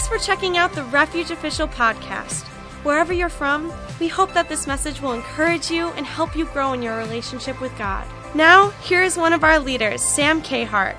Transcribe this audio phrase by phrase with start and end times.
[0.00, 2.46] Thanks for checking out the Refuge Official podcast.
[2.84, 3.70] Wherever you're from,
[4.00, 7.60] we hope that this message will encourage you and help you grow in your relationship
[7.60, 8.06] with God.
[8.34, 10.96] Now, here is one of our leaders, Sam Cahart.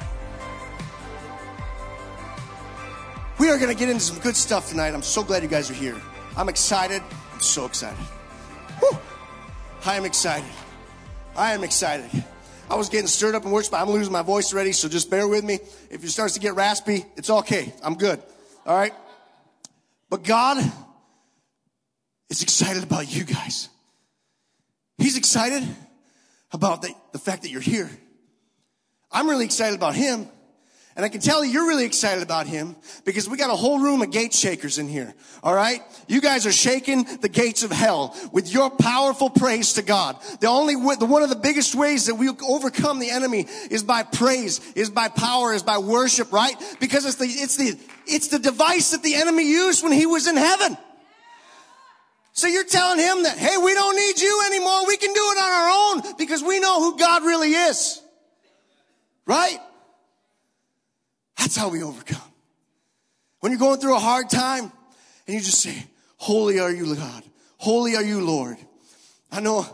[3.39, 4.93] We are going to get into some good stuff tonight.
[4.93, 5.99] I'm so glad you guys are here.
[6.37, 7.01] I'm excited.
[7.33, 7.97] I'm so excited.
[8.81, 8.99] Whew.
[9.83, 10.51] I am excited.
[11.35, 12.23] I am excited.
[12.69, 15.09] I was getting stirred up in worship, but I'm losing my voice already, so just
[15.09, 15.55] bear with me.
[15.89, 17.73] If it starts to get raspy, it's okay.
[17.81, 18.21] I'm good.
[18.65, 18.93] All right?
[20.09, 20.57] But God
[22.29, 23.69] is excited about you guys.
[24.97, 25.67] He's excited
[26.51, 27.89] about the, the fact that you're here.
[29.11, 30.27] I'm really excited about Him.
[31.01, 33.79] And I can tell you, you're really excited about him because we got a whole
[33.79, 35.15] room of gate shakers in here.
[35.41, 35.81] All right.
[36.07, 40.15] You guys are shaking the gates of hell with your powerful praise to God.
[40.41, 44.03] The only, the one of the biggest ways that we overcome the enemy is by
[44.03, 46.53] praise, is by power, is by worship, right?
[46.79, 50.27] Because it's the, it's the, it's the device that the enemy used when he was
[50.27, 50.77] in heaven.
[52.33, 54.85] So you're telling him that, hey, we don't need you anymore.
[54.85, 57.99] We can do it on our own because we know who God really is.
[59.25, 59.57] Right?
[61.37, 62.21] That's how we overcome.
[63.39, 64.71] When you're going through a hard time
[65.27, 65.85] and you just say,
[66.17, 67.23] Holy are you, God.
[67.57, 68.57] Holy are you, Lord.
[69.31, 69.65] I know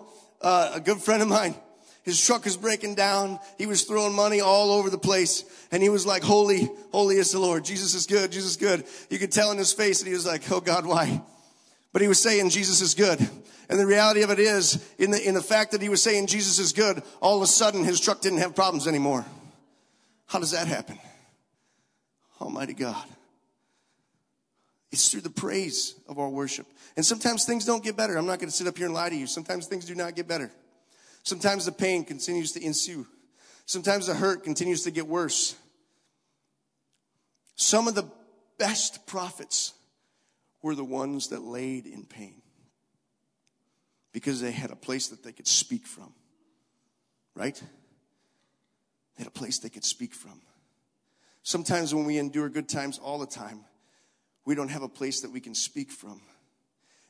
[0.41, 1.55] uh, a good friend of mine,
[2.03, 3.39] his truck was breaking down.
[3.57, 5.43] He was throwing money all over the place.
[5.71, 7.65] And he was like, Holy, holy is the Lord.
[7.65, 8.31] Jesus is good.
[8.31, 8.85] Jesus is good.
[9.09, 11.21] You could tell in his face and he was like, Oh God, why?
[11.91, 13.19] But he was saying Jesus is good.
[13.69, 16.27] And the reality of it is, in the, in the fact that he was saying
[16.27, 19.25] Jesus is good, all of a sudden his truck didn't have problems anymore.
[20.27, 20.97] How does that happen?
[22.41, 23.05] Almighty God.
[24.91, 26.65] It's through the praise of our worship.
[26.95, 28.15] And sometimes things don't get better.
[28.17, 29.27] I'm not going to sit up here and lie to you.
[29.27, 30.51] Sometimes things do not get better.
[31.23, 33.05] Sometimes the pain continues to ensue.
[33.65, 35.55] Sometimes the hurt continues to get worse.
[37.55, 38.09] Some of the
[38.57, 39.73] best prophets
[40.61, 42.41] were the ones that laid in pain
[44.13, 46.13] because they had a place that they could speak from.
[47.35, 47.61] Right?
[49.15, 50.39] They had a place they could speak from.
[51.47, 53.61] Sometimes when we endure good times all the time,
[54.43, 56.19] we don't have a place that we can speak from.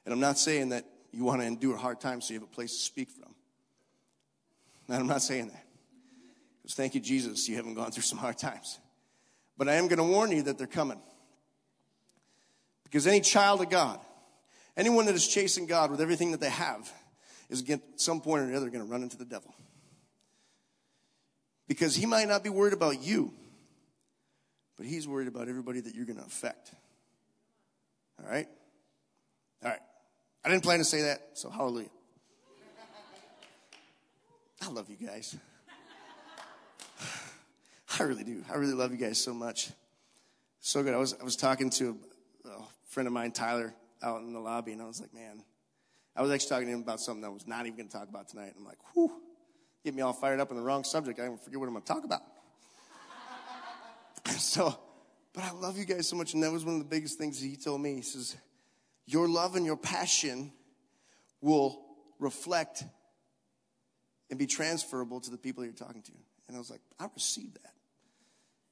[0.06, 2.54] And I'm not saying that you want to endure hard times so you have a
[2.54, 3.34] place to speak from.
[4.90, 5.66] And I'm not saying that.
[6.62, 8.78] Because thank you, Jesus, you haven't gone through some hard times.
[9.58, 11.02] But I am going to warn you that they're coming.
[12.84, 14.00] Because any child of God,
[14.78, 16.94] anyone that is chasing God with everything that they have,
[17.50, 19.56] is at some point or another going to run into the devil.
[21.68, 23.34] Because he might not be worried about you
[24.78, 26.72] but he's worried about everybody that you're going to affect.
[28.24, 28.48] All right?
[29.64, 29.80] All right.
[30.46, 31.90] I didn't plan to say that, so hallelujah.
[34.62, 35.36] I love you guys.
[38.00, 38.44] I really do.
[38.52, 39.70] I really love you guys so much.
[40.60, 40.94] So good.
[40.94, 41.98] I was, I was talking to
[42.46, 42.50] a,
[42.90, 45.44] friend of mine, Tyler, out in the lobby, and I was like, man,
[46.16, 48.10] I was actually talking to him about something I was not even going to talk
[48.10, 48.54] about tonight.
[48.56, 49.12] And I'm like, whew,
[49.84, 51.20] get me all fired up on the wrong subject.
[51.20, 52.22] I didn't forget what I'm going to talk about.
[54.38, 54.78] so,
[55.34, 56.34] but I love you guys so much.
[56.34, 57.96] And that was one of the biggest things he told me.
[57.96, 58.36] He says,
[59.06, 60.52] Your love and your passion
[61.42, 61.86] will
[62.20, 62.84] reflect
[64.30, 66.12] and be transferable to the people you're talking to.
[66.48, 67.74] And I was like, I received that.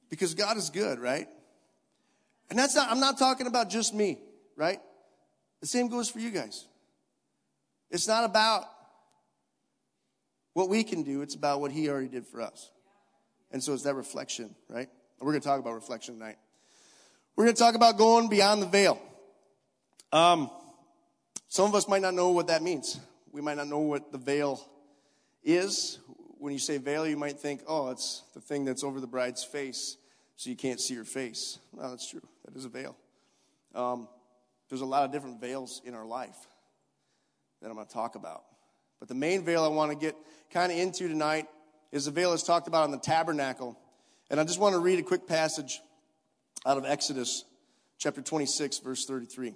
[0.08, 1.28] Because God is good, right?
[2.50, 4.18] And that's not, I'm not talking about just me,
[4.56, 4.80] right?
[5.60, 6.66] The same goes for you guys.
[7.90, 8.64] It's not about
[10.52, 12.70] what we can do, it's about what He already did for us.
[13.50, 14.88] And so it's that reflection, right?
[15.20, 16.36] We're going to talk about reflection tonight.
[17.36, 19.00] We're going to talk about going beyond the veil.
[20.12, 20.50] Um,
[21.48, 23.00] some of us might not know what that means.
[23.32, 24.60] We might not know what the veil
[25.42, 25.98] is.
[26.38, 29.42] When you say veil, you might think, oh, it's the thing that's over the bride's
[29.42, 29.96] face
[30.36, 31.58] so you can't see her face.
[31.72, 32.26] Well, that's true.
[32.44, 32.94] That is a veil.
[33.74, 34.08] Um,
[34.68, 36.36] there's a lot of different veils in our life
[37.62, 38.44] that I'm going to talk about.
[38.98, 40.14] But the main veil I want to get
[40.50, 41.46] kind of into tonight
[41.90, 43.78] is the veil that's talked about in the tabernacle
[44.30, 45.80] and I just want to read a quick passage
[46.64, 47.44] out of Exodus
[47.98, 49.54] chapter 26, verse 33.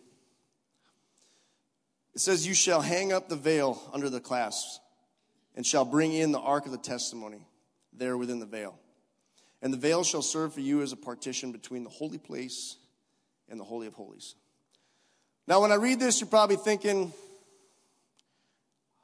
[2.14, 4.80] It says, You shall hang up the veil under the clasps,
[5.56, 7.46] and shall bring in the ark of the testimony
[7.92, 8.78] there within the veil.
[9.60, 12.76] And the veil shall serve for you as a partition between the holy place
[13.48, 14.36] and the Holy of Holies.
[15.46, 17.12] Now, when I read this, you're probably thinking,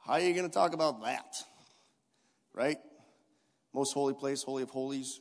[0.05, 1.35] How are you going to talk about that?
[2.53, 2.77] Right?
[3.73, 5.19] Most holy place, Holy of Holies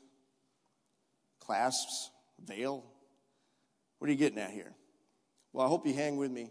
[1.46, 2.10] clasps,
[2.44, 2.84] veil.
[3.98, 4.74] What are you getting at here?
[5.52, 6.50] Well, I hope you hang with me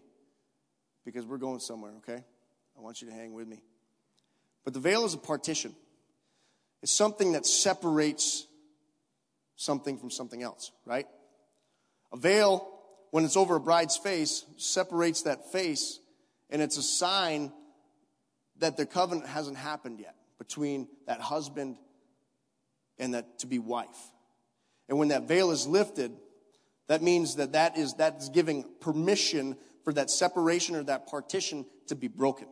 [1.03, 2.23] because we're going somewhere, okay?
[2.77, 3.61] I want you to hang with me.
[4.63, 5.75] But the veil is a partition,
[6.81, 8.47] it's something that separates
[9.55, 11.07] something from something else, right?
[12.11, 12.67] A veil,
[13.11, 15.99] when it's over a bride's face, separates that face,
[16.49, 17.51] and it's a sign
[18.59, 21.77] that the covenant hasn't happened yet between that husband
[22.97, 23.87] and that to be wife.
[24.87, 26.11] And when that veil is lifted,
[26.87, 31.95] that means that that is that's giving permission for that separation or that partition to
[31.95, 32.47] be broken.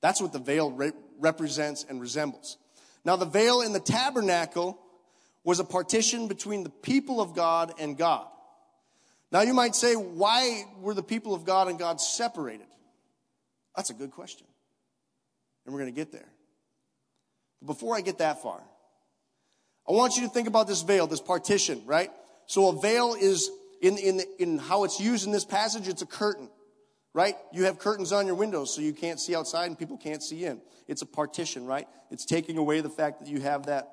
[0.00, 2.58] That's what the veil re- represents and resembles.
[3.04, 4.78] Now, the veil in the tabernacle
[5.44, 8.26] was a partition between the people of God and God.
[9.30, 12.66] Now, you might say, why were the people of God and God separated?
[13.76, 14.46] That's a good question.
[15.64, 16.28] And we're going to get there.
[17.60, 18.62] But before I get that far,
[19.88, 22.10] I want you to think about this veil, this partition, right?
[22.46, 23.50] So a veil is,
[23.82, 26.48] in, in, in how it's used in this passage, it's a curtain,
[27.12, 27.36] right?
[27.52, 30.44] You have curtains on your windows so you can't see outside and people can't see
[30.44, 30.60] in.
[30.88, 31.86] It's a partition, right?
[32.10, 33.90] It's taking away the fact that you have that,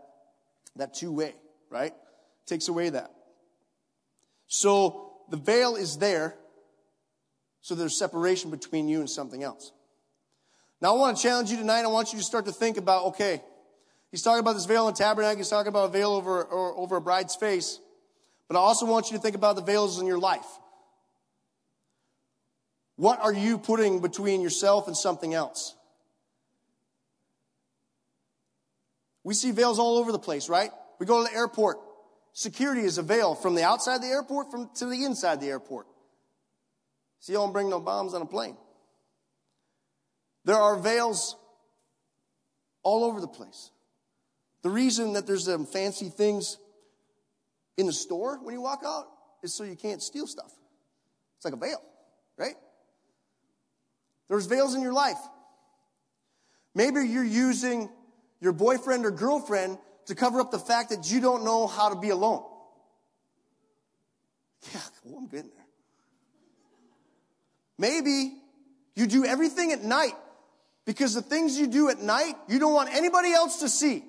[0.78, 1.34] that two way,
[1.70, 1.94] right?
[2.46, 3.12] Takes away that.
[4.48, 6.36] So the veil is there,
[7.62, 9.72] so there's separation between you and something else.
[10.82, 11.84] Now I want to challenge you tonight.
[11.84, 13.42] I want you to start to think about, okay,
[14.12, 15.38] he's talking about this veil in the tabernacle.
[15.38, 17.80] He's talking about a veil over, or, over a bride's face.
[18.48, 20.46] But I also want you to think about the veils in your life.
[22.98, 25.76] What are you putting between yourself and something else?
[29.24, 30.72] We see veils all over the place, right?
[31.00, 31.78] We go to the airport.
[32.34, 35.48] Security is a veil from the outside of the airport from, to the inside the
[35.48, 35.88] airport.
[37.20, 38.58] So you don't bring no bombs on a plane.
[40.44, 41.36] There are veils
[42.84, 43.70] all over the place.
[44.64, 46.58] The reason that there's some fancy things
[47.78, 49.08] in the store when you walk out
[49.42, 50.52] is so you can't steal stuff.
[51.38, 51.82] It's like a veil,
[52.38, 52.56] right?
[54.30, 55.18] There's veils in your life.
[56.76, 57.90] Maybe you're using
[58.40, 62.00] your boyfriend or girlfriend to cover up the fact that you don't know how to
[62.00, 62.44] be alone.
[64.74, 65.66] Yeah, well, I'm getting there.
[67.78, 68.36] Maybe
[68.96, 70.14] you do everything at night
[70.86, 74.04] because the things you do at night, you don't want anybody else to see.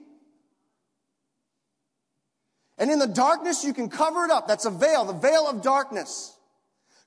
[2.82, 4.48] And in the darkness, you can cover it up.
[4.48, 6.36] That's a veil, the veil of darkness.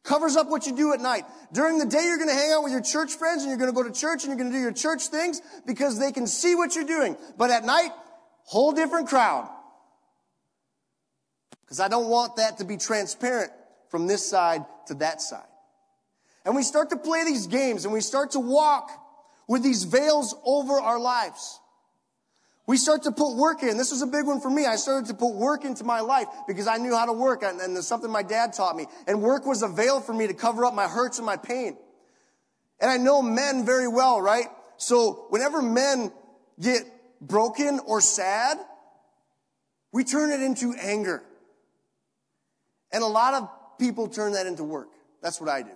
[0.03, 1.25] Covers up what you do at night.
[1.51, 3.69] During the day, you're going to hang out with your church friends and you're going
[3.69, 6.27] to go to church and you're going to do your church things because they can
[6.27, 7.17] see what you're doing.
[7.37, 7.89] But at night,
[8.45, 9.49] whole different crowd.
[11.65, 13.51] Because I don't want that to be transparent
[13.89, 15.43] from this side to that side.
[16.45, 18.91] And we start to play these games and we start to walk
[19.45, 21.59] with these veils over our lives.
[22.67, 23.77] We start to put work in.
[23.77, 24.65] This was a big one for me.
[24.65, 27.61] I started to put work into my life because I knew how to work and,
[27.61, 28.87] and there's something my dad taught me.
[29.07, 31.77] And work was a veil for me to cover up my hurts and my pain.
[32.79, 34.47] And I know men very well, right?
[34.77, 36.11] So whenever men
[36.59, 36.81] get
[37.21, 38.57] broken or sad,
[39.91, 41.23] we turn it into anger.
[42.91, 44.89] And a lot of people turn that into work.
[45.21, 45.71] That's what I do.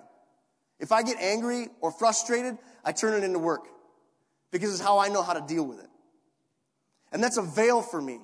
[0.79, 3.67] If I get angry or frustrated, I turn it into work
[4.51, 5.88] because it's how I know how to deal with it.
[7.11, 8.19] And that's a veil for me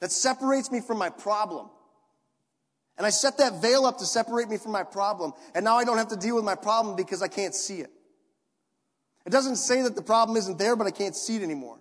[0.00, 1.68] that separates me from my problem.
[2.98, 5.32] And I set that veil up to separate me from my problem.
[5.54, 7.90] And now I don't have to deal with my problem because I can't see it.
[9.24, 11.78] It doesn't say that the problem isn't there, but I can't see it anymore.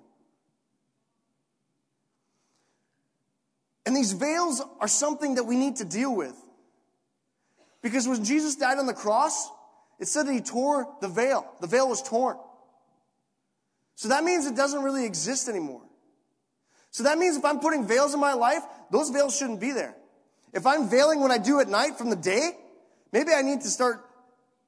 [3.86, 6.36] And these veils are something that we need to deal with.
[7.82, 9.50] Because when Jesus died on the cross,
[10.00, 11.52] it said that he tore the veil.
[11.62, 12.38] The veil was torn.
[13.96, 15.82] So that means it doesn't really exist anymore.
[16.92, 19.96] So that means if I'm putting veils in my life, those veils shouldn't be there.
[20.54, 22.52] If I'm veiling when I do at night from the day,
[23.14, 24.06] maybe I need to start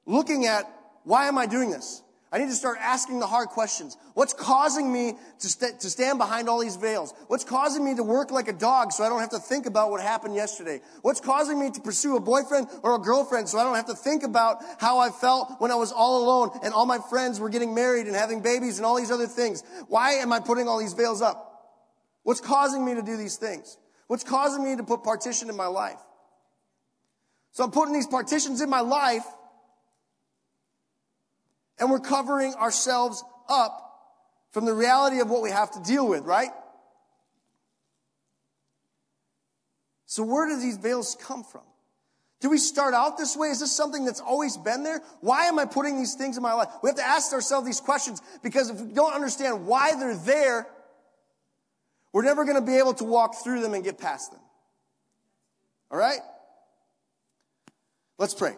[0.06, 0.68] looking at
[1.04, 2.02] why am I doing this?
[2.32, 3.96] I need to start asking the hard questions.
[4.14, 7.14] What's causing me to, st- to stand behind all these veils?
[7.28, 9.92] What's causing me to work like a dog so I don't have to think about
[9.92, 10.80] what happened yesterday?
[11.02, 13.94] What's causing me to pursue a boyfriend or a girlfriend so I don't have to
[13.94, 17.50] think about how I felt when I was all alone and all my friends were
[17.50, 19.62] getting married and having babies and all these other things?
[19.86, 21.53] Why am I putting all these veils up?
[22.24, 23.78] What's causing me to do these things?
[24.08, 26.00] What's causing me to put partition in my life?
[27.52, 29.24] So I'm putting these partitions in my life
[31.78, 33.80] and we're covering ourselves up
[34.50, 36.50] from the reality of what we have to deal with, right?
[40.06, 41.62] So where do these veils come from?
[42.40, 43.48] Do we start out this way?
[43.48, 45.00] Is this something that's always been there?
[45.20, 46.68] Why am I putting these things in my life?
[46.82, 50.66] We have to ask ourselves these questions because if we don't understand why they're there,
[52.14, 54.40] we're never going to be able to walk through them and get past them.
[55.90, 56.20] All right?
[58.18, 58.54] Let's pray.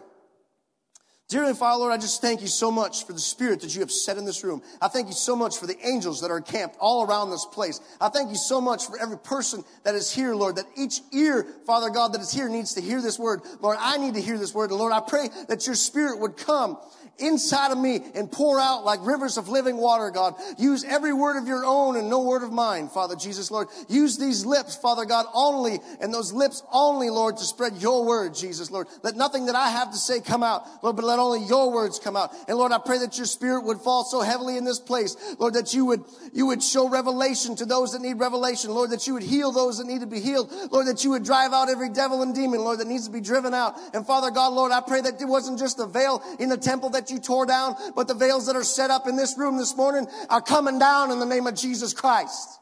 [1.27, 3.91] Dearly Father, Lord, I just thank you so much for the spirit that you have
[3.91, 4.61] set in this room.
[4.79, 7.81] I thank you so much for the angels that are camped all around this place.
[7.99, 11.45] I thank you so much for every person that is here, Lord, that each ear,
[11.65, 13.41] Father God, that is here needs to hear this word.
[13.59, 14.69] Lord, I need to hear this word.
[14.69, 16.77] And Lord, I pray that your spirit would come
[17.19, 20.35] inside of me and pour out like rivers of living water, God.
[20.57, 23.67] Use every word of your own and no word of mine, Father Jesus, Lord.
[23.87, 28.35] Use these lips, Father God, only and those lips only, Lord, to spread your word,
[28.35, 28.87] Jesus, Lord.
[29.03, 31.99] Let nothing that I have to say come out, Lord, but let only your words
[31.99, 32.31] come out.
[32.47, 35.55] And Lord, I pray that your spirit would fall so heavily in this place, Lord,
[35.55, 39.13] that you would, you would show revelation to those that need revelation, Lord, that you
[39.13, 41.89] would heal those that need to be healed, Lord, that you would drive out every
[41.89, 43.75] devil and demon, Lord, that needs to be driven out.
[43.93, 46.89] And Father God, Lord, I pray that it wasn't just a veil in the temple
[46.91, 49.75] that you tore down, but the veils that are set up in this room this
[49.75, 52.59] morning are coming down in the name of Jesus Christ.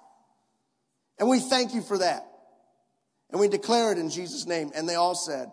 [1.20, 2.28] And we thank you for that.
[3.32, 4.72] And we declare it in Jesus' name.
[4.76, 5.52] And they all said,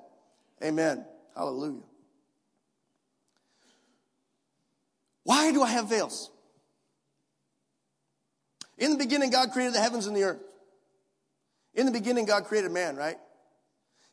[0.62, 1.04] Amen.
[1.34, 1.82] Hallelujah.
[5.24, 6.30] Why do I have veils?
[8.78, 10.42] In the beginning, God created the heavens and the earth.
[11.74, 13.16] In the beginning, God created man, right?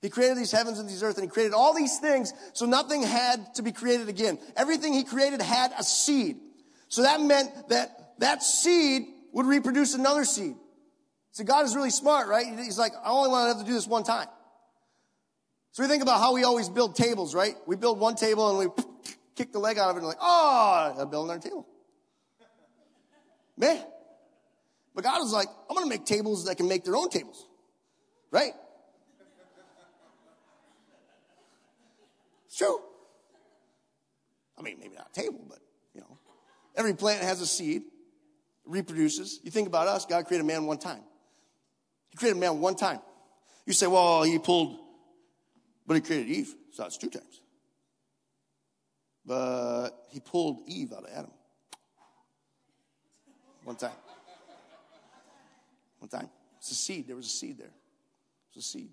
[0.01, 3.03] He created these heavens and these earth and he created all these things so nothing
[3.03, 4.39] had to be created again.
[4.55, 6.37] Everything he created had a seed.
[6.87, 10.55] So that meant that that seed would reproduce another seed.
[11.31, 12.45] So God is really smart, right?
[12.59, 14.27] He's like, I only want to have to do this one time.
[15.71, 17.55] So we think about how we always build tables, right?
[17.67, 18.83] We build one table and we
[19.35, 21.67] kick the leg out of it and like, oh, I build another table.
[23.57, 23.83] Man.
[24.95, 27.47] But God was like, I'm going to make tables that can make their own tables.
[28.31, 28.53] Right?
[32.59, 32.81] It's true.
[34.57, 35.59] I mean, maybe not a table, but,
[35.93, 36.17] you know.
[36.75, 37.83] Every plant has a seed,
[38.65, 39.39] reproduces.
[39.43, 41.01] You think about us, God created man one time.
[42.09, 42.99] He created man one time.
[43.65, 44.77] You say, well, he pulled,
[45.87, 47.41] but he created Eve, so that's two times.
[49.25, 51.31] But he pulled Eve out of Adam.
[53.63, 53.91] One time.
[55.99, 56.29] One time.
[56.57, 57.07] It's a seed.
[57.07, 57.67] There was a seed there.
[57.67, 58.89] It was a seed.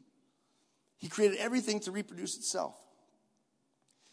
[0.99, 2.77] He created everything to reproduce itself.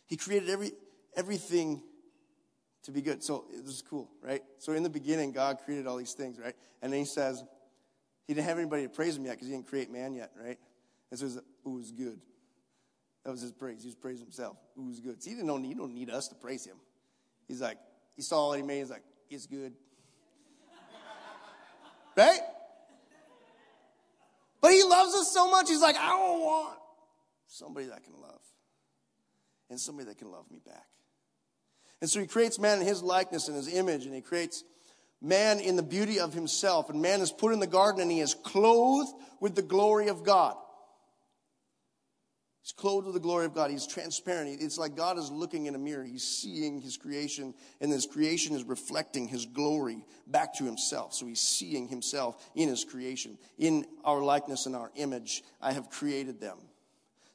[0.07, 0.71] He created every,
[1.15, 1.81] everything
[2.83, 3.23] to be good.
[3.23, 4.41] So this is cool, right?
[4.59, 6.55] So in the beginning, God created all these things, right?
[6.81, 7.43] And then he says,
[8.27, 10.57] he didn't have anybody to praise him yet because he didn't create man yet, right?
[11.11, 12.19] And so it was good.
[13.23, 13.81] That was his praise.
[13.81, 14.57] He was praising himself.
[14.77, 15.23] It was good.
[15.23, 16.75] So he didn't know, don't need us to praise him.
[17.47, 17.77] He's like,
[18.15, 18.79] he saw what he made.
[18.79, 19.73] He's like, it's good.
[22.17, 22.39] right?
[24.61, 25.69] But he loves us so much.
[25.69, 26.77] He's like, I don't want
[27.47, 28.39] somebody that can love
[29.69, 30.87] and somebody that can love me back.
[32.01, 34.63] And so he creates man in his likeness and his image, and he creates
[35.21, 36.89] man in the beauty of himself.
[36.89, 40.23] And man is put in the garden and he is clothed with the glory of
[40.23, 40.55] God.
[42.61, 43.71] He's clothed with the glory of God.
[43.71, 44.61] He's transparent.
[44.61, 46.05] It's like God is looking in a mirror.
[46.05, 51.13] He's seeing his creation, and his creation is reflecting his glory back to himself.
[51.13, 53.37] So he's seeing himself in his creation.
[53.57, 56.57] In our likeness and our image, I have created them.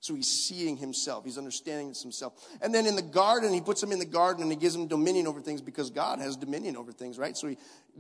[0.09, 1.27] So he's seeing himself.
[1.27, 2.33] He's understanding himself.
[2.63, 4.87] And then in the garden, he puts him in the garden and he gives him
[4.87, 7.37] dominion over things because God has dominion over things, right?
[7.37, 7.59] So he,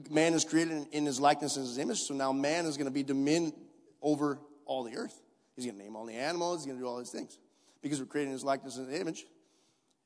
[0.09, 2.01] man is created in his likeness and his image.
[2.01, 3.53] So now man is going to be dominion
[4.01, 5.21] over all the earth.
[5.55, 6.61] He's going to name all the animals.
[6.61, 7.39] He's going to do all these things
[7.83, 9.27] because we're creating his likeness and his image.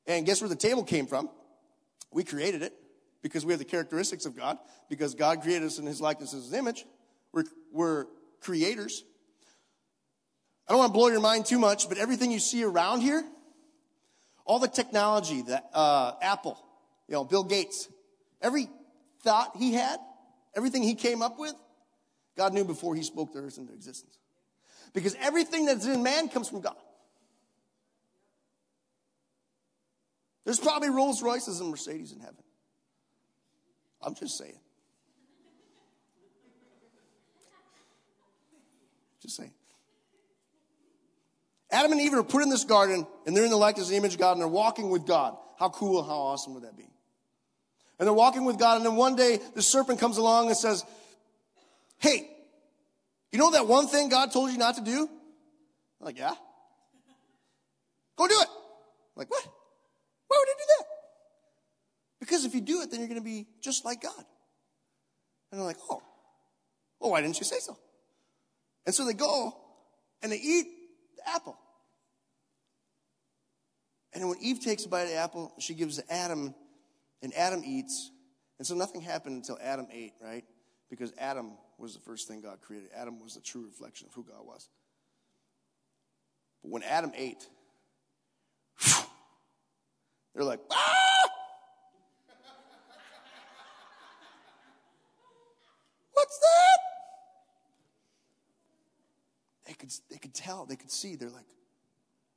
[0.08, 1.30] And guess where the table came from?
[2.10, 2.74] We created it
[3.22, 4.58] because we have the characteristics of God.
[4.88, 6.84] Because God created us in his likeness and his image.
[7.30, 8.06] We're, we're
[8.40, 9.04] creators.
[10.72, 13.22] I don't want to blow your mind too much, but everything you see around here,
[14.46, 16.58] all the technology that uh, Apple,
[17.08, 17.90] you know, Bill Gates,
[18.40, 18.70] every
[19.22, 19.98] thought he had,
[20.56, 21.52] everything he came up with,
[22.38, 24.16] God knew before he spoke the earth into existence.
[24.94, 26.76] Because everything that's in man comes from God.
[30.46, 32.42] There's probably Rolls Royces and Mercedes in heaven.
[34.00, 34.58] I'm just saying.
[39.20, 39.52] Just saying.
[41.72, 44.14] Adam and Eve are put in this garden, and they're in the likeness and image
[44.14, 45.36] of God, and they're walking with God.
[45.58, 46.86] How cool, how awesome would that be?
[47.98, 50.84] And they're walking with God, and then one day the serpent comes along and says,
[51.98, 52.28] Hey,
[53.30, 55.08] you know that one thing God told you not to do?
[56.00, 56.34] I'm like, yeah.
[58.16, 58.48] Go do it.
[58.48, 59.46] I'm like, what?
[60.26, 60.86] Why would I do that?
[62.20, 64.24] Because if you do it, then you're going to be just like God.
[65.50, 66.02] And they're like, oh,
[67.00, 67.76] well, why didn't you say so?
[68.84, 69.56] And so they go
[70.22, 70.66] and they eat
[71.16, 71.58] the apple.
[74.14, 76.54] And when Eve takes a bite of the apple, she gives Adam,
[77.22, 78.10] and Adam eats.
[78.58, 80.44] And so nothing happened until Adam ate, right?
[80.90, 82.90] Because Adam was the first thing God created.
[82.94, 84.68] Adam was the true reflection of who God was.
[86.62, 87.48] But when Adam ate,
[90.34, 90.76] They're like, ah!
[96.12, 96.78] What's that?
[99.66, 101.16] They could, they could tell, they could see.
[101.16, 101.46] They're like,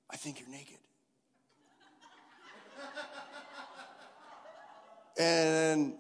[0.10, 0.78] I think you're naked.
[5.18, 5.94] And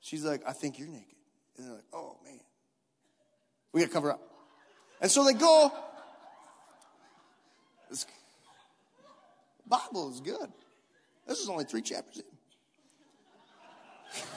[0.00, 1.16] she's like, I think you're naked.
[1.56, 2.38] And they're like, oh man,
[3.72, 4.20] we gotta cover up.
[5.00, 5.72] And so they go.
[7.90, 8.06] This
[9.66, 10.52] Bible is good.
[11.26, 12.24] This is only three chapters in.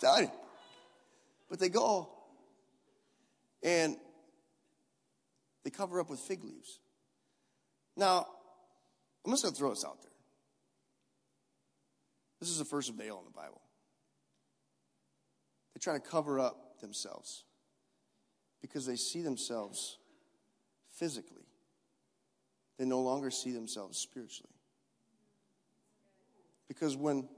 [0.00, 0.30] Tell you.
[1.50, 2.08] But they go
[3.62, 3.98] and
[5.64, 6.80] they cover up with fig leaves.
[7.96, 8.26] Now,
[9.24, 10.10] I'm just going to throw this out there.
[12.40, 13.60] This is the first veil in the Bible.
[15.74, 17.44] They try to cover up themselves
[18.60, 19.98] because they see themselves
[20.90, 21.46] physically.
[22.78, 24.52] They no longer see themselves spiritually.
[26.66, 27.28] Because when,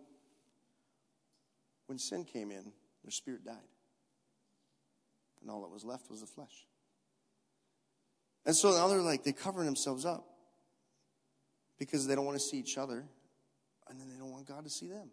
[1.87, 2.73] when sin came in,
[3.03, 3.57] their spirit died.
[5.43, 6.67] And all that was left was the flesh.
[8.47, 10.34] And so now they're like, they cover themselves up
[11.85, 13.05] because they don't want to see each other
[13.89, 15.11] and then they don't want God to see them.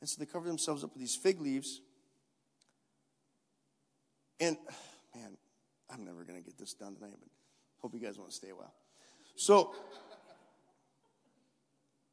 [0.00, 1.80] And so they cover themselves up with these fig leaves.
[4.40, 4.56] And
[5.14, 5.36] man,
[5.90, 7.28] I'm never going to get this done tonight, but
[7.80, 8.74] hope you guys want to stay a while.
[9.36, 9.74] So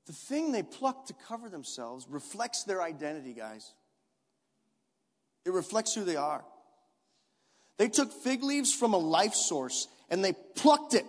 [0.05, 3.73] the thing they pluck to cover themselves reflects their identity, guys.
[5.45, 6.43] It reflects who they are.
[7.77, 11.05] They took fig leaves from a life source and they plucked it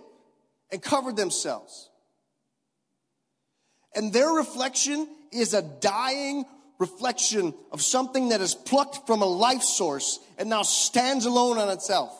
[0.72, 1.88] and covered themselves.
[3.94, 6.44] And their reflection is a dying
[6.78, 11.68] reflection of something that is plucked from a life source and now stands alone on
[11.68, 12.10] itself.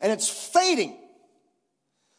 [0.00, 0.96] And it's fading.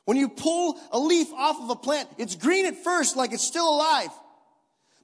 [0.05, 3.43] When you pull a leaf off of a plant, it's green at first, like it's
[3.43, 4.09] still alive.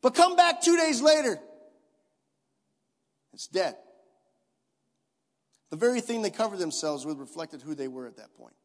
[0.02, 1.40] But come back two days later,
[3.34, 3.76] it's dead.
[5.70, 8.56] The very thing they covered themselves with reflected who they were at that point.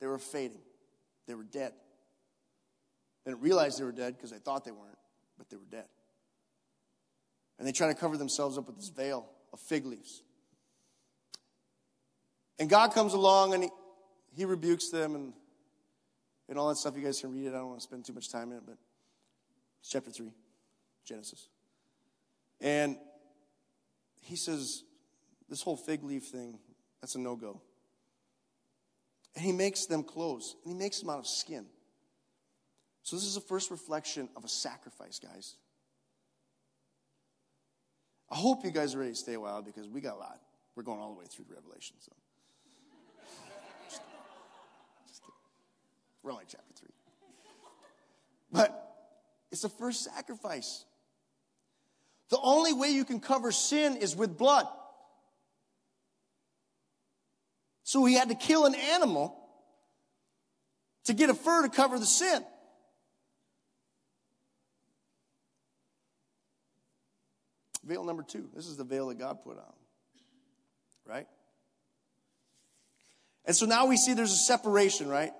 [0.00, 0.60] They were fading,
[1.28, 1.72] they were dead.
[3.24, 4.98] They didn't realize they were dead because they thought they weren't,
[5.36, 5.84] but they were dead.
[7.58, 10.22] And they try to cover themselves up with this veil of fig leaves.
[12.58, 13.70] And God comes along and he,
[14.34, 15.32] he rebukes them and,
[16.48, 16.96] and all that stuff.
[16.96, 17.50] You guys can read it.
[17.50, 18.76] I don't want to spend too much time in it, but
[19.80, 20.32] it's chapter 3,
[21.04, 21.48] Genesis.
[22.60, 22.96] And
[24.20, 24.82] he says,
[25.48, 26.58] this whole fig leaf thing,
[27.00, 27.60] that's a no go.
[29.34, 31.66] And he makes them clothes, and he makes them out of skin.
[33.02, 35.56] So, this is the first reflection of a sacrifice, guys.
[38.30, 40.40] I hope you guys are ready to stay a while because we got a lot.
[40.74, 41.96] We're going all the way through Revelation.
[42.00, 42.12] So.
[45.06, 45.34] Just kidding.
[46.22, 46.88] We're only chapter 3.
[48.52, 48.96] But
[49.50, 50.84] it's the first sacrifice.
[52.28, 54.66] The only way you can cover sin is with blood.
[57.88, 59.34] So he had to kill an animal
[61.06, 62.44] to get a fur to cover the sin.
[67.82, 68.50] Veil number two.
[68.54, 69.72] This is the veil that God put on.
[71.06, 71.26] Right?
[73.46, 75.32] And so now we see there's a separation, right?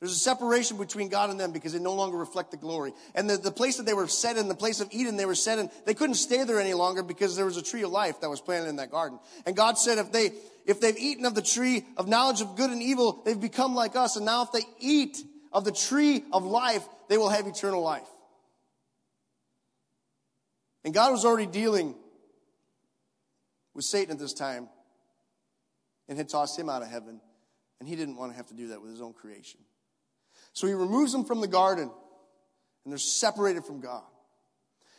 [0.00, 2.92] There's a separation between God and them because they no longer reflect the glory.
[3.14, 5.34] And the, the place that they were set in, the place of Eden they were
[5.34, 8.20] set in, they couldn't stay there any longer because there was a tree of life
[8.20, 9.18] that was planted in that garden.
[9.46, 10.32] And God said if they,
[10.66, 13.96] if they've eaten of the tree of knowledge of good and evil, they've become like
[13.96, 14.16] us.
[14.16, 15.16] And now if they eat
[15.50, 18.08] of the tree of life, they will have eternal life.
[20.84, 21.94] And God was already dealing
[23.74, 24.68] with Satan at this time
[26.06, 27.18] and had tossed him out of heaven.
[27.80, 29.60] And he didn't want to have to do that with his own creation.
[30.56, 31.90] So he removes them from the garden,
[32.84, 34.02] and they're separated from God.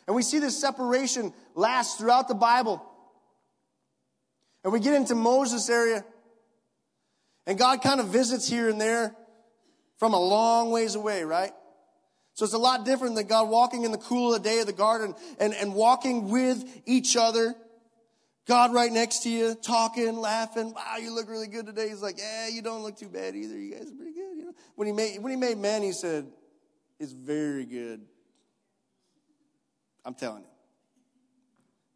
[0.06, 2.80] And we see this separation last throughout the Bible.
[4.64, 6.06] And we get into Moses' area,
[7.48, 9.16] and God kind of visits here and there
[9.98, 11.54] from a long ways away, right?
[12.36, 14.68] So it's a lot different than God walking in the cool of the day of
[14.68, 17.56] the garden and, and walking with each other.
[18.48, 20.72] God right next to you, talking, laughing.
[20.72, 21.90] Wow, you look really good today.
[21.90, 23.58] He's like, yeah, you don't look too bad either.
[23.58, 24.27] You guys are pretty good.
[24.76, 26.32] When he made when he made man, he said,
[27.00, 28.06] "It's very good."
[30.06, 30.50] I'm telling you,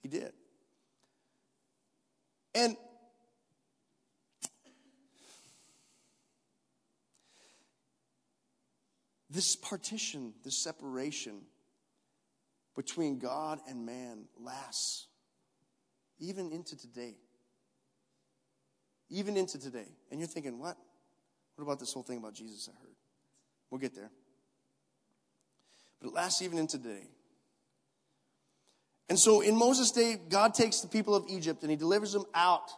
[0.01, 0.33] he did.
[2.53, 2.75] And
[9.29, 11.41] this partition, this separation
[12.75, 15.07] between God and man lasts
[16.19, 17.15] even into today.
[19.09, 19.87] Even into today.
[20.09, 20.77] And you're thinking, what?
[21.61, 22.95] What about this whole thing about Jesus I heard?
[23.69, 24.09] We'll get there.
[25.99, 27.03] But it lasts even into today.
[29.09, 32.25] And so in Moses' day, God takes the people of Egypt and he delivers them
[32.33, 32.71] out.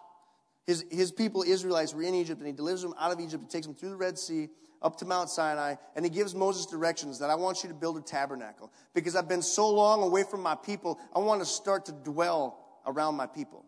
[0.67, 3.43] His, his people, Israelites, were in Egypt, and he delivers them out of Egypt.
[3.43, 4.50] He takes them through the Red Sea
[4.82, 7.98] up to Mount Sinai, and he gives Moses directions that I want you to build
[7.98, 8.69] a tabernacle.
[8.93, 12.82] Because I've been so long away from my people, I want to start to dwell
[12.86, 13.63] around my people.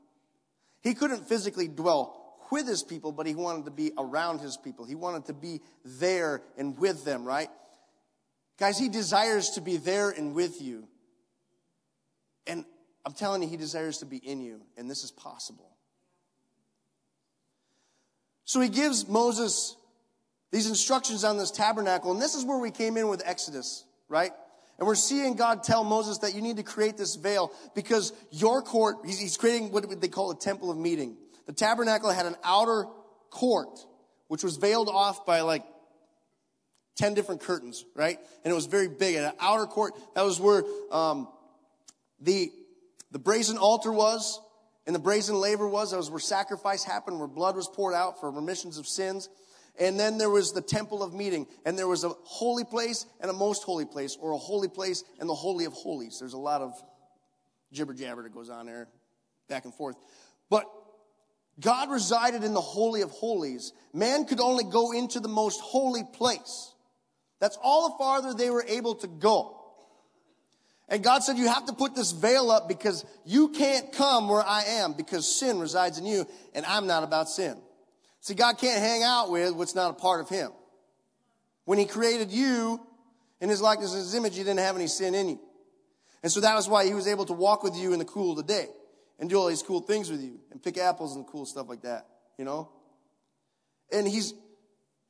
[0.81, 4.85] He couldn't physically dwell with his people, but he wanted to be around his people.
[4.85, 7.49] He wanted to be there and with them, right?
[8.57, 10.87] Guys, he desires to be there and with you.
[12.47, 12.65] And
[13.05, 15.69] I'm telling you, He desires to be in you, and this is possible.
[18.45, 19.75] So He gives Moses
[20.51, 24.31] these instructions on this tabernacle, and this is where we came in with Exodus, right?
[24.77, 28.61] And we're seeing God tell Moses that you need to create this veil because your
[28.61, 31.15] court, he's creating what they call a temple of meeting.
[31.45, 32.85] The tabernacle had an outer
[33.29, 33.79] court,
[34.27, 35.63] which was veiled off by like
[36.95, 38.17] 10 different curtains, right?
[38.43, 39.15] And it was very big.
[39.15, 41.27] And an outer court, that was where um,
[42.21, 42.51] the,
[43.11, 44.39] the brazen altar was,
[44.85, 45.91] and the brazen laver was.
[45.91, 49.29] That was where sacrifice happened, where blood was poured out for remissions of sins.
[49.77, 53.29] And then there was the temple of meeting, and there was a holy place and
[53.29, 56.17] a most holy place, or a holy place and the holy of holies.
[56.19, 56.73] There's a lot of
[57.73, 58.87] jibber jabber that goes on there,
[59.49, 59.97] back and forth.
[60.49, 60.65] But
[61.59, 63.71] God resided in the holy of holies.
[63.93, 66.73] Man could only go into the most holy place.
[67.39, 69.51] That's all the farther they were able to go.
[70.89, 74.43] And God said, You have to put this veil up because you can't come where
[74.45, 77.57] I am because sin resides in you, and I'm not about sin.
[78.21, 80.51] See, God can't hang out with what's not a part of Him.
[81.63, 82.85] When He created you
[83.39, 85.39] in His likeness and His image, He didn't have any sin in you.
[86.21, 88.31] And so that was why He was able to walk with you in the cool
[88.31, 88.67] of the day
[89.19, 91.81] and do all these cool things with you and pick apples and cool stuff like
[91.81, 92.69] that, you know?
[93.91, 94.33] And He's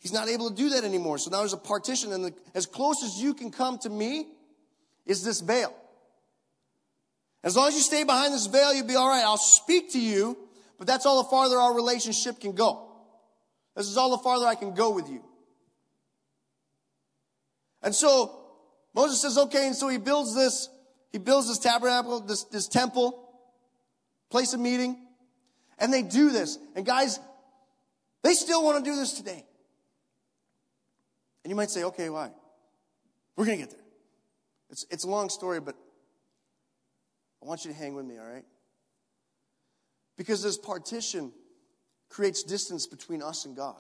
[0.06, 1.18] He's not able to do that anymore.
[1.18, 4.28] So now there's a partition, and the, as close as you can come to me,
[5.08, 5.76] is this veil.
[7.44, 9.24] As long as you stay behind this veil, you'll be all right.
[9.24, 10.38] I'll speak to you,
[10.78, 12.88] but that's all the farther our relationship can go.
[13.76, 15.24] This is all the farther I can go with you.
[17.82, 18.39] And so
[18.94, 20.70] Moses says, okay, and so he builds this,
[21.12, 23.24] he builds this tabernacle, this, this temple,
[24.36, 24.98] place of meeting,
[25.80, 26.60] and they do this.
[26.76, 27.21] And guys,
[28.21, 29.45] they still want to do this today.
[31.41, 32.32] And you might say, okay, why?
[33.38, 33.86] We're going to get there.
[34.71, 35.78] It's, it's a long story, but
[37.41, 38.43] I want you to hang with me, all right?
[40.17, 41.32] Because this partition
[42.10, 43.80] creates distance between us and God,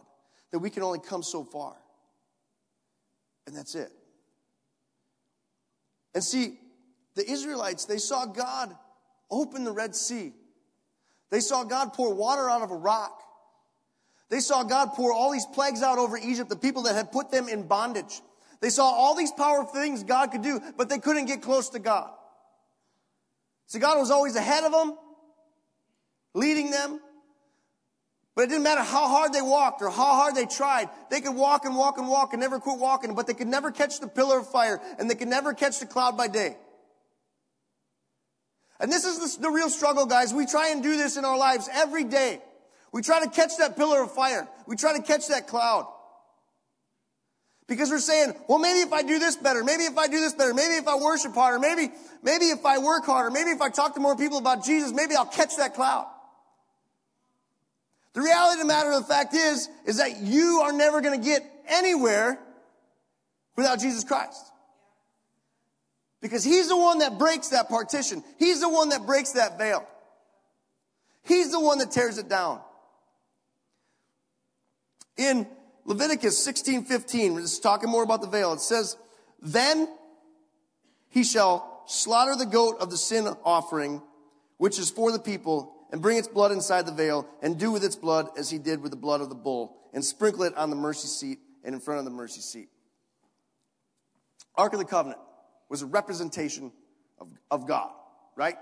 [0.51, 1.75] that we can only come so far.
[3.45, 3.91] And that's it.
[6.13, 6.57] And see,
[7.15, 8.73] the Israelites, they saw God
[9.29, 10.31] open the Red Sea.
[11.31, 13.21] They saw God pour water out of a rock.
[14.29, 17.31] They saw God pour all these plagues out over Egypt, the people that had put
[17.31, 18.21] them in bondage.
[18.61, 21.79] They saw all these powerful things God could do, but they couldn't get close to
[21.79, 22.09] God.
[23.67, 24.97] See, God was always ahead of them,
[26.33, 26.99] leading them.
[28.35, 30.89] But it didn't matter how hard they walked or how hard they tried.
[31.09, 33.71] They could walk and walk and walk and never quit walking, but they could never
[33.71, 36.57] catch the pillar of fire and they could never catch the cloud by day.
[38.79, 40.33] And this is the, real struggle, guys.
[40.33, 42.41] We try and do this in our lives every day.
[42.91, 44.47] We try to catch that pillar of fire.
[44.67, 45.87] We try to catch that cloud.
[47.67, 50.33] Because we're saying, well, maybe if I do this better, maybe if I do this
[50.33, 53.69] better, maybe if I worship harder, maybe, maybe if I work harder, maybe if I
[53.69, 56.07] talk to more people about Jesus, maybe I'll catch that cloud.
[58.13, 61.19] The reality of the matter of the fact is, is that you are never going
[61.19, 62.39] to get anywhere
[63.55, 64.51] without Jesus Christ.
[66.21, 68.23] Because He's the one that breaks that partition.
[68.37, 69.87] He's the one that breaks that veil.
[71.23, 72.61] He's the one that tears it down.
[75.17, 75.47] In
[75.85, 78.53] Leviticus 16, 15, we're just talking more about the veil.
[78.53, 78.97] It says,
[79.41, 79.87] then
[81.09, 84.01] he shall slaughter the goat of the sin offering,
[84.57, 87.83] which is for the people, and bring its blood inside the veil, and do with
[87.83, 90.69] its blood as he did with the blood of the bull, and sprinkle it on
[90.69, 92.69] the mercy seat and in front of the mercy seat.
[94.55, 95.19] Ark of the Covenant
[95.69, 96.71] was a representation
[97.19, 97.91] of, of God,
[98.35, 98.55] right?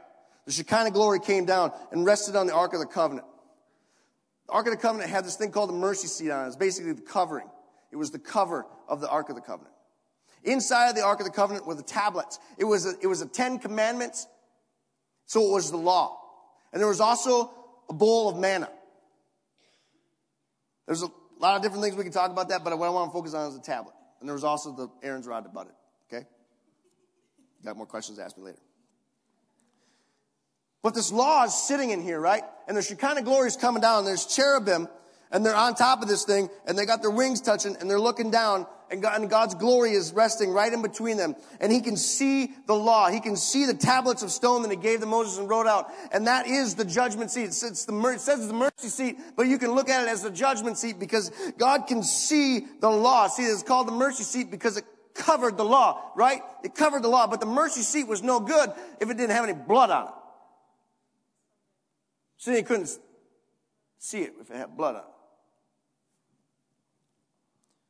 [0.45, 3.27] The Shekinah glory came down and rested on the Ark of the Covenant.
[4.47, 6.47] The Ark of the Covenant had this thing called the mercy seat on it.
[6.47, 7.47] It's basically the covering.
[7.91, 9.73] It was the cover of the Ark of the Covenant.
[10.43, 12.39] Inside of the Ark of the Covenant were the tablets.
[12.57, 14.27] It was a, it was a Ten Commandments.
[15.25, 16.19] So it was the law.
[16.73, 17.53] And there was also
[17.89, 18.69] a bowl of manna.
[20.85, 23.11] There's a lot of different things we can talk about that, but what I want
[23.11, 23.93] to focus on is the tablet.
[24.19, 26.13] And there was also the Aaron's rod butt it.
[26.13, 26.25] Okay?
[27.63, 28.59] Got more questions, ask me later.
[30.81, 32.43] But this law is sitting in here, right?
[32.67, 34.03] And the Shekinah glory is coming down.
[34.03, 34.89] There's cherubim,
[35.31, 38.01] and they're on top of this thing, and they got their wings touching, and they're
[38.01, 41.35] looking down, and, God, and God's glory is resting right in between them.
[41.61, 43.09] And he can see the law.
[43.09, 45.89] He can see the tablets of stone that he gave to Moses and wrote out.
[46.11, 47.45] And that is the judgment seat.
[47.45, 50.09] It's, it's the, it says it's the mercy seat, but you can look at it
[50.09, 53.27] as the judgment seat because God can see the law.
[53.27, 56.41] See, it's called the mercy seat because it covered the law, right?
[56.63, 59.43] It covered the law, but the mercy seat was no good if it didn't have
[59.43, 60.13] any blood on it.
[62.37, 62.89] So you couldn't
[63.99, 65.07] see it if it had blood on it.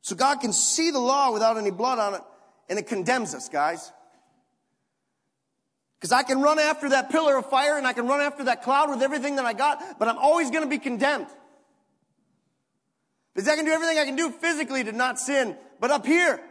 [0.02, 2.22] So God can see the law without any blood on it,
[2.70, 3.92] and it condemns us, guys.
[6.00, 8.62] Because I can run after that pillar of fire and I can run after that
[8.64, 11.28] cloud with everything that I got, but I'm always going to be condemned.
[13.34, 16.42] Because I can do everything I can do physically to not sin, but up here,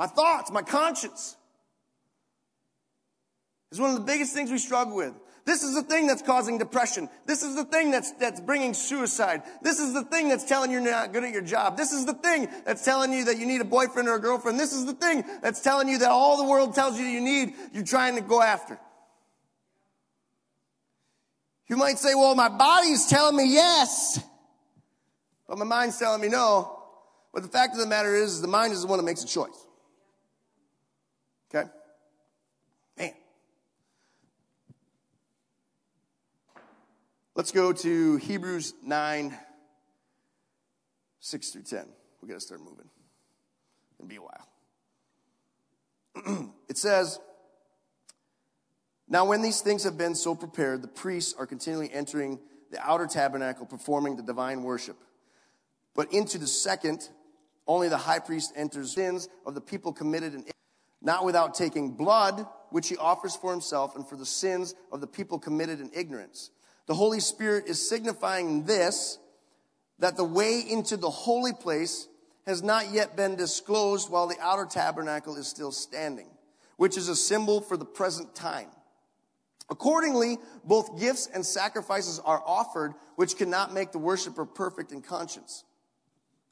[0.00, 1.36] my thoughts, my conscience,
[3.70, 5.12] is one of the biggest things we struggle with.
[5.44, 7.10] This is the thing that's causing depression.
[7.26, 9.42] This is the thing that's, that's bringing suicide.
[9.60, 11.76] This is the thing that's telling you you're not good at your job.
[11.76, 14.58] This is the thing that's telling you that you need a boyfriend or a girlfriend.
[14.58, 17.52] This is the thing that's telling you that all the world tells you you need,
[17.74, 18.78] you're trying to go after.
[21.68, 24.18] You might say, well, my body's telling me yes,
[25.46, 26.84] but my mind's telling me no.
[27.34, 29.26] But the fact of the matter is, the mind is the one that makes a
[29.26, 29.66] choice.
[31.52, 31.68] Okay?
[32.96, 33.12] Man.
[37.34, 39.36] Let's go to Hebrews 9,
[41.20, 41.86] 6 through 10.
[42.22, 42.88] We got to start moving.
[43.98, 44.46] It'll be a while.
[46.68, 47.18] it says,
[49.08, 52.38] Now when these things have been so prepared, the priests are continually entering
[52.70, 54.96] the outer tabernacle, performing the divine worship.
[55.94, 57.08] But into the second,
[57.66, 60.44] only the high priest enters sins of the people committed in
[61.02, 65.06] not without taking blood, which he offers for himself and for the sins of the
[65.06, 66.50] people committed in ignorance.
[66.86, 69.18] The Holy Spirit is signifying this
[69.98, 72.08] that the way into the holy place
[72.46, 76.28] has not yet been disclosed while the outer tabernacle is still standing,
[76.76, 78.68] which is a symbol for the present time.
[79.68, 85.64] Accordingly, both gifts and sacrifices are offered, which cannot make the worshiper perfect in conscience.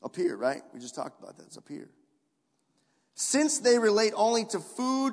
[0.04, 0.62] Up here, right?
[0.72, 1.46] We just talked about that.
[1.46, 1.88] It's up here.
[3.18, 5.12] Since they relate only to food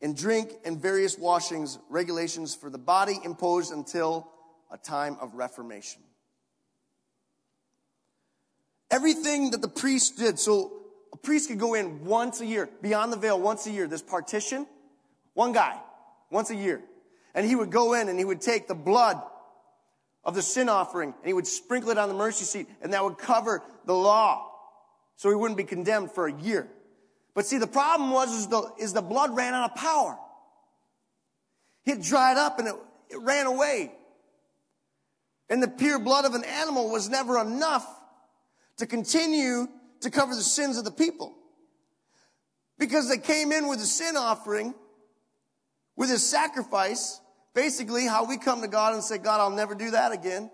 [0.00, 4.30] and drink and various washings, regulations for the body imposed until
[4.72, 6.00] a time of reformation.
[8.90, 10.72] Everything that the priest did, so
[11.12, 14.00] a priest could go in once a year, beyond the veil, once a year, this
[14.00, 14.66] partition,
[15.34, 15.78] one guy,
[16.30, 16.80] once a year.
[17.34, 19.20] And he would go in and he would take the blood
[20.24, 23.04] of the sin offering and he would sprinkle it on the mercy seat and that
[23.04, 24.50] would cover the law.
[25.16, 26.70] So he wouldn't be condemned for a year.
[27.34, 30.16] But see, the problem was is the, is the blood ran out of power.
[31.84, 32.74] It dried up and it,
[33.10, 33.92] it ran away.
[35.50, 37.86] And the pure blood of an animal was never enough
[38.78, 39.66] to continue
[40.00, 41.34] to cover the sins of the people.
[42.78, 44.74] Because they came in with a sin offering,
[45.96, 47.20] with a sacrifice,
[47.54, 50.50] basically how we come to God and say, God, I'll never do that again.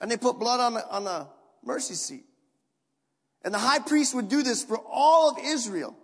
[0.00, 1.26] And they put blood on the, on the
[1.64, 2.24] mercy seat.
[3.42, 5.96] And the high priest would do this for all of Israel.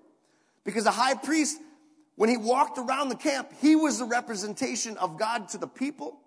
[0.64, 1.58] Because the high priest,
[2.16, 6.18] when he walked around the camp, he was the representation of God to the people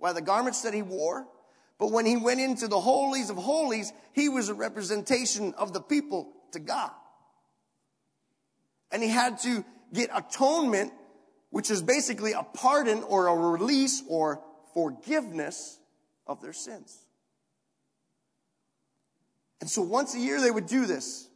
[0.00, 1.26] by the garments that he wore.
[1.78, 5.80] But when he went into the holies of holies, he was a representation of the
[5.80, 6.90] people to God.
[8.90, 10.92] And he had to get atonement,
[11.50, 14.42] which is basically a pardon or a release or
[14.74, 15.78] forgiveness
[16.26, 17.04] of their sins.
[19.60, 21.28] And so once a year they would do this.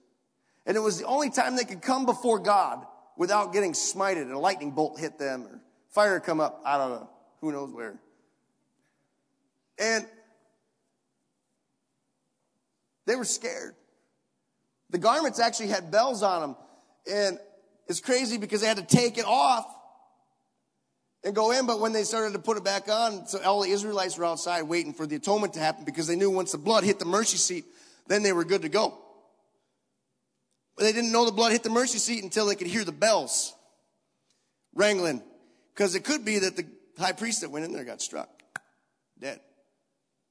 [0.67, 4.33] And it was the only time they could come before God without getting smited and
[4.33, 7.09] a lightning bolt hit them or fire come up out of
[7.41, 7.99] who knows where.
[9.79, 10.07] And
[13.07, 13.75] they were scared.
[14.91, 16.57] The garments actually had bells on them.
[17.11, 17.39] And
[17.89, 19.67] it's crazy because they had to take it off
[21.25, 21.67] and go in.
[21.67, 24.63] But when they started to put it back on, so all the Israelites were outside
[24.63, 27.39] waiting for the atonement to happen because they knew once the blood hit the mercy
[27.39, 27.65] seat,
[28.07, 28.99] then they were good to go.
[30.77, 32.93] But they didn't know the blood hit the mercy seat until they could hear the
[32.93, 33.55] bells
[34.75, 35.23] wrangling.
[35.75, 36.67] Because it could be that the
[36.99, 38.29] high priest that went in there got struck,
[39.19, 39.41] dead.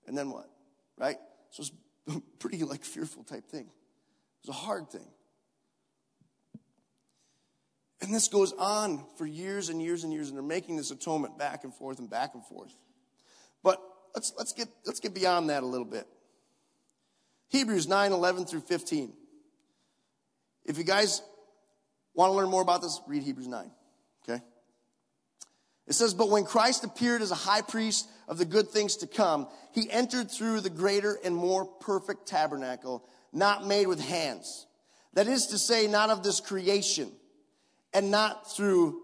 [0.07, 0.49] And then what?
[0.97, 1.17] Right?
[1.51, 1.71] So it's
[2.15, 3.69] a pretty like fearful type thing.
[4.41, 5.07] It's a hard thing.
[8.01, 11.37] And this goes on for years and years and years, and they're making this atonement
[11.37, 12.75] back and forth and back and forth.
[13.63, 13.79] But
[14.15, 16.07] let's, let's, get, let's get beyond that a little bit.
[17.51, 19.11] Hebrews 9, 11 through 15.
[20.65, 21.21] If you guys
[22.13, 23.69] want to learn more about this, read Hebrews 9.
[24.23, 24.41] Okay?
[25.85, 29.07] It says, But when Christ appeared as a high priest of the good things to
[29.07, 34.65] come, he entered through the greater and more perfect tabernacle, not made with hands.
[35.13, 37.11] That is to say, not of this creation,
[37.93, 39.01] and not through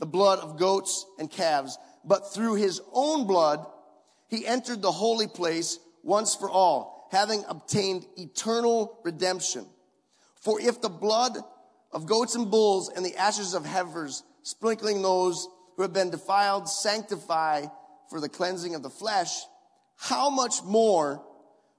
[0.00, 3.64] the blood of goats and calves, but through his own blood,
[4.28, 9.64] he entered the holy place once for all, having obtained eternal redemption.
[10.34, 11.38] For if the blood
[11.92, 15.46] of goats and bulls and the ashes of heifers, sprinkling those
[15.76, 17.66] who have been defiled, sanctify
[18.10, 19.44] for the cleansing of the flesh,
[19.96, 21.22] how much more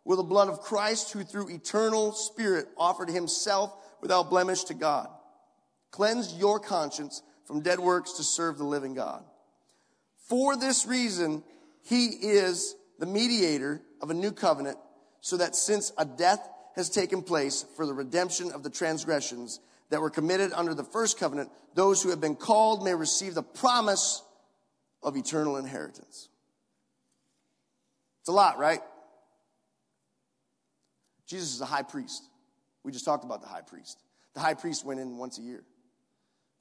[0.05, 5.09] will the blood of Christ, who through eternal spirit offered himself without blemish to God,
[5.91, 9.23] cleanse your conscience from dead works to serve the living God?
[10.29, 11.43] For this reason,
[11.83, 14.77] he is the mediator of a new covenant,
[15.25, 19.59] so that since a death has taken place for the redemption of the transgressions
[19.89, 23.41] that were committed under the first covenant, those who have been called may receive the
[23.41, 24.21] promise
[25.01, 26.29] of eternal inheritance.
[28.19, 28.81] It's a lot, right?
[31.25, 32.23] Jesus is a high priest.
[32.83, 33.97] We just talked about the high priest.
[34.35, 35.63] The high priest went in once a year.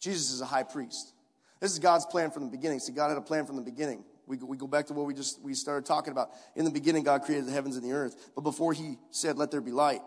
[0.00, 1.12] Jesus is a high priest.
[1.60, 2.80] This is God's plan from the beginning.
[2.80, 4.04] See, God had a plan from the beginning.
[4.26, 6.30] We, we go back to what we just we started talking about.
[6.56, 8.30] In the beginning, God created the heavens and the earth.
[8.34, 10.02] But before He said, "Let there be light,"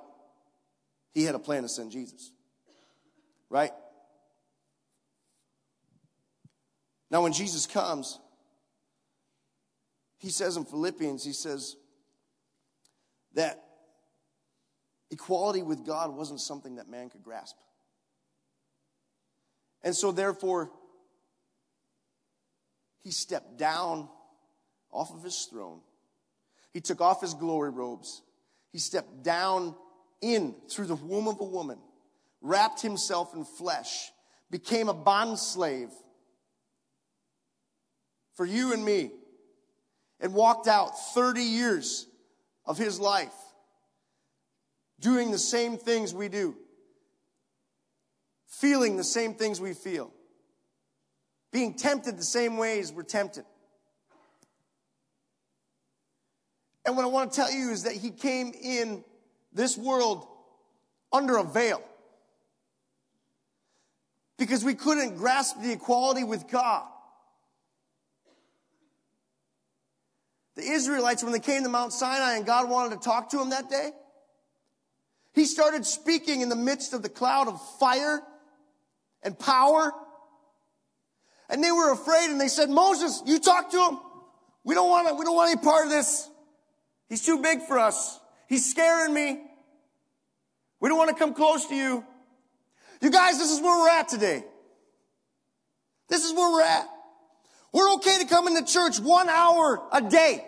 [1.13, 2.31] He had a plan to send Jesus.
[3.49, 3.71] Right?
[7.09, 8.19] Now, when Jesus comes,
[10.17, 11.75] He says in Philippians, He says
[13.33, 13.63] that
[15.11, 17.55] equality with God wasn't something that man could grasp.
[19.83, 20.71] And so, therefore,
[23.07, 24.09] he stepped down
[24.91, 25.79] off of his throne.
[26.73, 28.21] He took off his glory robes.
[28.73, 29.75] He stepped down
[30.19, 31.79] in through the womb of a woman,
[32.41, 34.11] wrapped himself in flesh,
[34.51, 35.87] became a bond slave
[38.33, 39.11] for you and me,
[40.19, 42.07] and walked out 30 years
[42.65, 43.31] of his life
[44.99, 46.57] doing the same things we do,
[48.47, 50.11] feeling the same things we feel
[51.51, 53.45] being tempted the same ways we're tempted.
[56.85, 59.03] And what I want to tell you is that he came in
[59.51, 60.25] this world
[61.11, 61.81] under a veil.
[64.37, 66.85] Because we couldn't grasp the equality with God.
[70.55, 73.49] The Israelites, when they came to Mount Sinai and God wanted to talk to them
[73.49, 73.91] that day,
[75.33, 78.21] he started speaking in the midst of the cloud of fire
[79.23, 79.91] and power
[81.49, 83.99] and they were afraid and they said, Moses, you talk to him.
[84.63, 86.29] We don't want to, we don't want any part of this.
[87.07, 88.19] He's too big for us.
[88.49, 89.41] He's scaring me.
[90.79, 92.05] We don't want to come close to you.
[93.01, 94.43] You guys, this is where we're at today.
[96.09, 96.87] This is where we're at.
[97.73, 100.43] We're okay to come into church one hour a day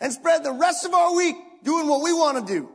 [0.00, 2.68] and spread the rest of our week doing what we want to do.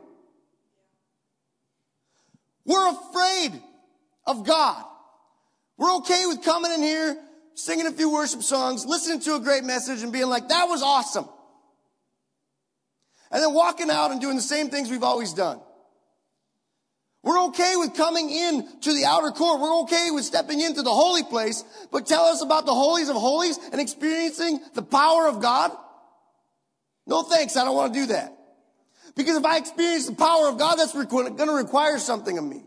[2.64, 3.62] We're afraid
[4.26, 4.84] of God.
[5.78, 7.16] We're okay with coming in here,
[7.54, 10.82] singing a few worship songs, listening to a great message and being like, that was
[10.82, 11.28] awesome.
[13.30, 15.60] And then walking out and doing the same things we've always done.
[17.22, 19.60] We're okay with coming in to the outer court.
[19.60, 23.16] We're okay with stepping into the holy place, but tell us about the holies of
[23.16, 25.72] holies and experiencing the power of God?
[27.04, 27.56] No thanks.
[27.56, 28.32] I don't want to do that.
[29.16, 32.62] Because if I experience the power of God, that's going to require something of me.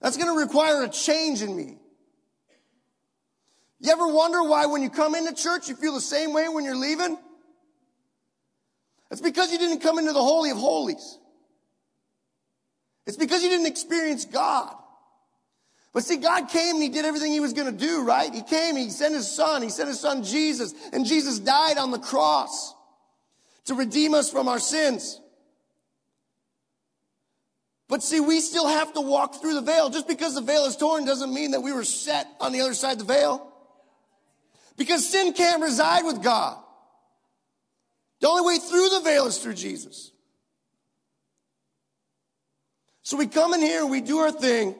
[0.00, 1.78] That's going to require a change in me.
[3.80, 6.64] You ever wonder why when you come into church you feel the same way when
[6.64, 7.18] you're leaving?
[9.10, 11.18] It's because you didn't come into the Holy of Holies.
[13.06, 14.74] It's because you didn't experience God.
[15.92, 18.32] But see, God came and He did everything He was going to do, right?
[18.32, 21.90] He came, He sent His Son, He sent His Son Jesus, and Jesus died on
[21.90, 22.74] the cross
[23.66, 25.20] to redeem us from our sins.
[27.88, 29.90] But see, we still have to walk through the veil.
[29.90, 32.74] Just because the veil is torn doesn't mean that we were set on the other
[32.74, 33.52] side of the veil.
[34.76, 36.58] Because sin can't reside with God.
[38.20, 40.10] The only way through the veil is through Jesus.
[43.02, 44.74] So we come in here we do our thing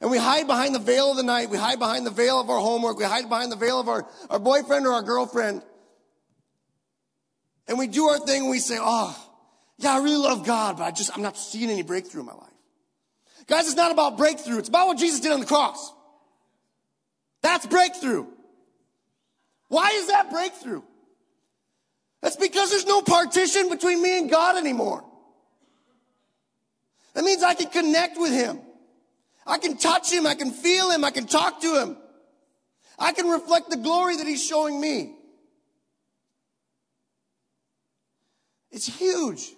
[0.00, 1.50] and we hide behind the veil of the night.
[1.50, 2.98] We hide behind the veil of our homework.
[2.98, 5.62] We hide behind the veil of our, our boyfriend or our girlfriend.
[7.66, 9.27] And we do our thing and we say, oh,
[9.78, 12.34] yeah, I really love God, but I just, I'm not seeing any breakthrough in my
[12.34, 12.44] life.
[13.46, 14.58] Guys, it's not about breakthrough.
[14.58, 15.92] It's about what Jesus did on the cross.
[17.42, 18.26] That's breakthrough.
[19.68, 20.82] Why is that breakthrough?
[22.20, 25.04] That's because there's no partition between me and God anymore.
[27.14, 28.60] That means I can connect with Him.
[29.48, 30.26] I can touch him.
[30.26, 31.04] I can feel him.
[31.04, 31.96] I can talk to him.
[32.98, 35.14] I can reflect the glory that he's showing me.
[38.70, 39.50] It's huge.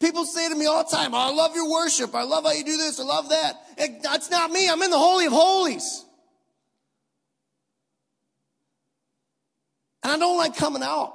[0.00, 2.14] People say to me all the time, oh, I love your worship.
[2.14, 3.00] I love how you do this.
[3.00, 3.56] I love that.
[3.78, 4.68] It, that's not me.
[4.68, 6.04] I'm in the Holy of Holies.
[10.02, 11.14] And I don't like coming out.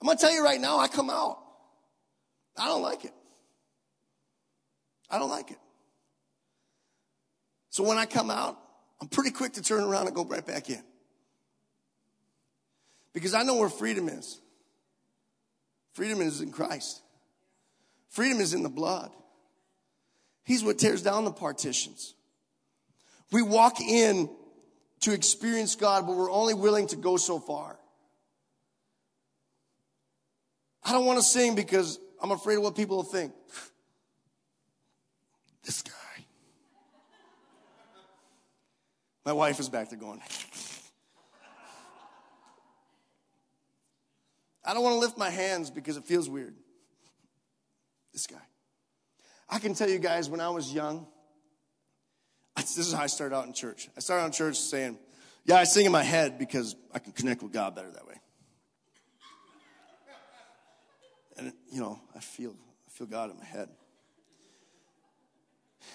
[0.00, 1.38] I'm going to tell you right now, I come out.
[2.56, 3.12] I don't like it.
[5.08, 5.58] I don't like it.
[7.70, 8.58] So when I come out,
[9.00, 10.82] I'm pretty quick to turn around and go right back in.
[13.12, 14.40] Because I know where freedom is.
[15.98, 17.02] Freedom is in Christ.
[18.08, 19.10] Freedom is in the blood.
[20.44, 22.14] He's what tears down the partitions.
[23.32, 24.30] We walk in
[25.00, 27.80] to experience God, but we're only willing to go so far.
[30.84, 33.32] I don't want to sing because I'm afraid of what people will think.
[35.64, 35.90] this guy.
[39.24, 40.22] My wife is back there going,
[44.68, 46.54] I don't want to lift my hands because it feels weird.
[48.12, 48.36] This guy.
[49.48, 51.06] I can tell you guys, when I was young,
[52.54, 53.88] this is how I started out in church.
[53.96, 54.98] I started out in church saying,
[55.46, 58.16] Yeah, I sing in my head because I can connect with God better that way.
[61.38, 62.54] And, you know, I feel,
[62.86, 63.70] I feel God in my head.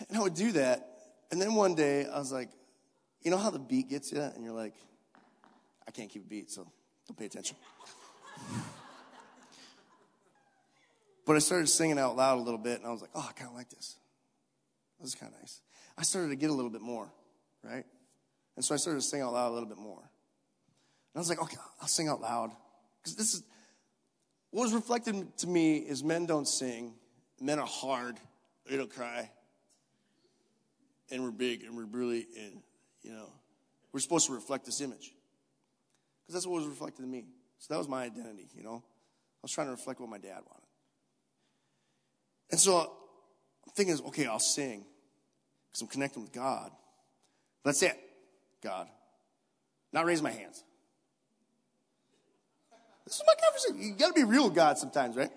[0.10, 0.90] And I would do that.
[1.32, 2.50] And then one day I was like,
[3.22, 4.22] you know how the beat gets you?
[4.22, 4.74] And you're like,
[5.88, 6.66] I can't keep a beat, so
[7.08, 7.56] don't pay attention.
[11.26, 13.34] but I started singing out loud a little bit, and I was like, oh, I
[13.34, 13.96] kind of like this.
[15.00, 15.62] This is kind of nice.
[15.98, 17.12] I started to get a little bit more,
[17.64, 17.86] right?
[18.56, 20.00] And so I started to sing out loud a little bit more.
[20.00, 22.52] And I was like, okay, I'll sing out loud.
[23.02, 23.44] Because this is,
[24.52, 26.94] what was reflected to me is men don't sing,
[27.41, 28.18] men are hard,
[28.70, 29.30] they don't cry,
[31.12, 32.62] and we're big and we're really, and,
[33.02, 33.30] you know,
[33.91, 35.14] we're supposed to reflect this image.
[36.22, 37.26] Because that's what was reflected to me.
[37.64, 38.84] So that was my identity, you know.
[38.84, 40.68] I was trying to reflect what my dad wanted.
[42.51, 44.84] And so I'm thinking, okay, I'll sing
[45.72, 46.72] because I'm connecting with God.
[47.64, 47.97] That's it,
[48.61, 48.89] God.
[49.93, 50.61] Not raise my hands.
[53.05, 53.93] This is my conversation.
[53.93, 55.32] You got to be real with God sometimes, right?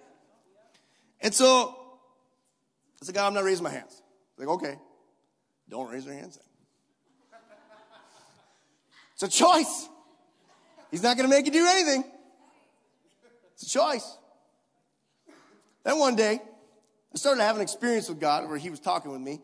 [1.20, 1.76] And so
[3.00, 4.02] I said, God, I'm not raising my hands.
[4.36, 4.74] Like, okay,
[5.68, 6.38] don't raise your hands.
[6.38, 7.40] Then.
[9.14, 9.88] It's a choice.
[10.90, 12.02] He's not going to make you do anything.
[13.56, 14.18] It's a choice.
[15.82, 16.40] Then one day,
[17.14, 19.40] I started having an experience with God where He was talking with me,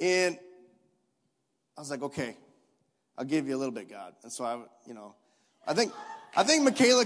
[0.00, 0.36] and
[1.76, 2.36] I was like, okay,
[3.16, 4.14] I'll give you a little bit, God.
[4.24, 4.56] And so I,
[4.86, 5.14] you know,
[5.64, 5.92] I think,
[6.34, 7.04] I think Michaela,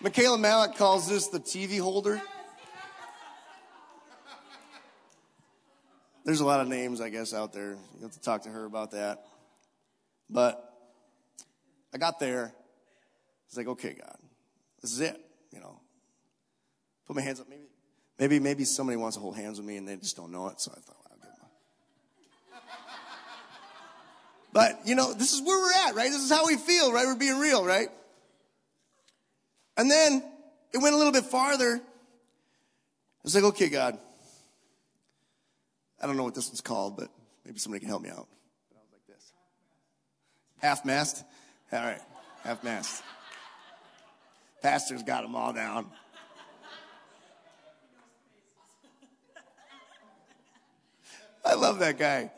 [0.00, 2.22] Michaela Malik calls this the TV holder.
[6.24, 7.70] There's a lot of names, I guess, out there.
[7.96, 9.24] You have to talk to her about that.
[10.28, 10.72] But
[11.92, 12.54] I got there.
[13.48, 14.18] It's like, okay, God,
[14.80, 15.20] this is it
[15.52, 15.80] you know,
[17.06, 17.48] put my hands up.
[17.48, 17.62] Maybe,
[18.18, 20.60] maybe, maybe somebody wants to hold hands with me and they just don't know it.
[20.60, 21.48] So I thought, well, I'll give them.
[24.52, 26.10] But you know, this is where we're at, right?
[26.10, 27.06] This is how we feel, right?
[27.06, 27.88] We're being real, right?
[29.76, 30.22] And then
[30.72, 31.76] it went a little bit farther.
[31.76, 33.98] I was like, okay, God.
[36.02, 37.08] I don't know what this one's called, but
[37.44, 38.26] maybe somebody can help me out.
[38.70, 39.32] But I was like this.
[40.58, 41.24] Half mast?
[41.72, 42.00] All right,
[42.42, 43.02] half mast.
[44.62, 45.86] Pastor's got them all down.
[51.44, 52.30] I love that guy.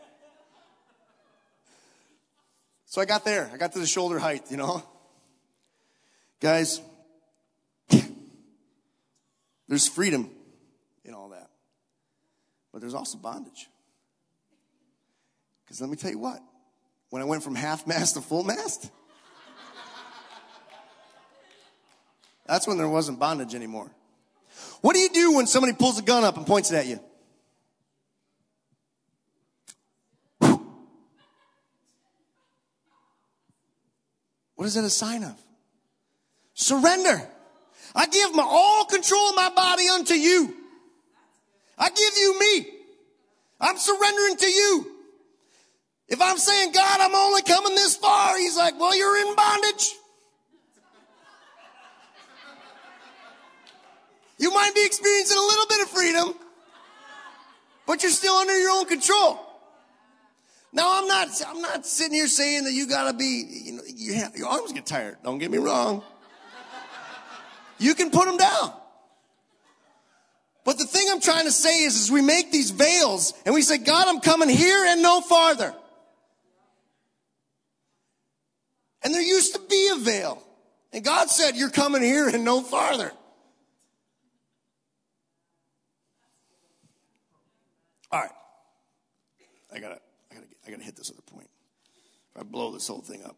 [2.87, 3.51] So I got there.
[3.53, 4.83] I got to the shoulder height, you know.
[6.41, 6.81] Guys,
[9.69, 10.31] there's freedom
[11.05, 11.49] in all that.
[12.73, 13.69] But there's also bondage.
[15.65, 16.41] Because let me tell you what,
[17.11, 18.91] when I went from half mast to full mast,
[22.47, 23.91] That's when there wasn't bondage anymore.
[24.81, 27.01] What do you do when somebody pulls a gun up and points it at you?
[34.57, 35.37] What is that a sign of?
[36.55, 37.29] Surrender.
[37.95, 40.55] I give my all control of my body unto you.
[41.79, 42.67] I give you me.
[43.61, 44.87] I'm surrendering to you.
[46.09, 49.95] If I'm saying, God, I'm only coming this far, he's like, well, you're in bondage.
[54.43, 56.35] You might be experiencing a little bit of freedom,
[57.87, 59.39] but you're still under your own control.
[60.73, 64.15] Now I'm not, I'm not sitting here saying that you gotta be, you know, you
[64.15, 65.19] have, your arms get tired.
[65.23, 66.03] Don't get me wrong.
[67.79, 68.73] You can put them down.
[70.65, 73.63] But the thing I'm trying to say is, is we make these veils and we
[73.63, 75.73] say, God, I'm coming here and no farther.
[79.05, 80.43] And there used to be a veil.
[80.93, 83.13] And God said, You're coming here and no farther.
[88.13, 88.31] All right.
[89.73, 89.99] I gotta,
[90.31, 91.49] I gotta, I gotta hit this other point.
[92.35, 93.37] If I blow this whole thing up.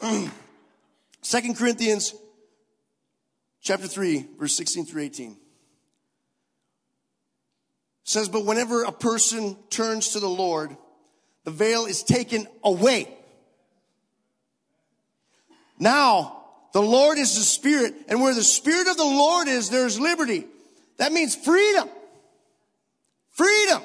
[1.22, 2.14] Second Corinthians
[3.60, 5.36] chapter 3, verse 16 through 18
[8.04, 10.76] says, But whenever a person turns to the Lord,
[11.44, 13.08] the veil is taken away.
[15.78, 19.98] Now, the Lord is the Spirit, and where the Spirit of the Lord is, there's
[19.98, 20.46] liberty.
[20.98, 21.88] That means freedom.
[23.30, 23.82] Freedom.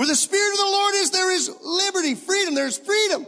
[0.00, 3.26] Where the Spirit of the Lord is, there is liberty, freedom, there's freedom.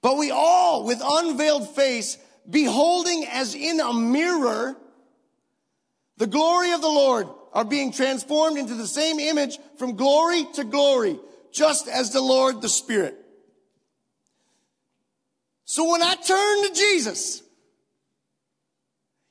[0.00, 2.16] But we all, with unveiled face,
[2.48, 4.74] beholding as in a mirror
[6.16, 10.64] the glory of the Lord, are being transformed into the same image from glory to
[10.64, 11.20] glory,
[11.52, 13.14] just as the Lord the Spirit.
[15.66, 17.42] So when I turn to Jesus,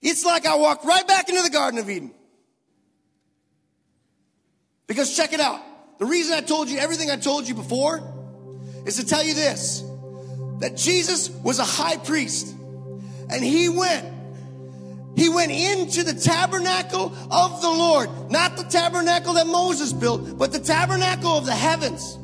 [0.04, 2.14] it's like I walk right back into the Garden of Eden.
[4.86, 5.71] Because check it out.
[6.02, 8.02] The reason I told you everything I told you before
[8.88, 9.84] is to tell you this
[10.60, 12.56] that Jesus was a high priest
[13.30, 14.12] and he went
[15.16, 20.52] he went into the tabernacle of the Lord, not the tabernacle that Moses built, but
[20.52, 22.16] the tabernacle of the heavens.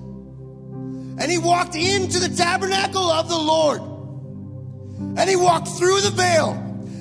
[1.22, 3.82] And he walked into the tabernacle of the Lord.
[5.20, 6.54] And he walked through the veil.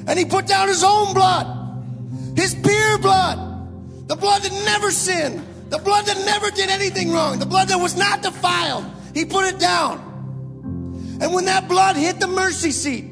[0.07, 5.45] And he put down his own blood, his pure blood, the blood that never sinned,
[5.68, 8.84] the blood that never did anything wrong, the blood that was not defiled.
[9.14, 11.18] He put it down.
[11.20, 13.04] And when that blood hit the mercy seat,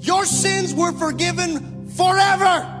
[0.00, 2.74] your sins were forgiven forever.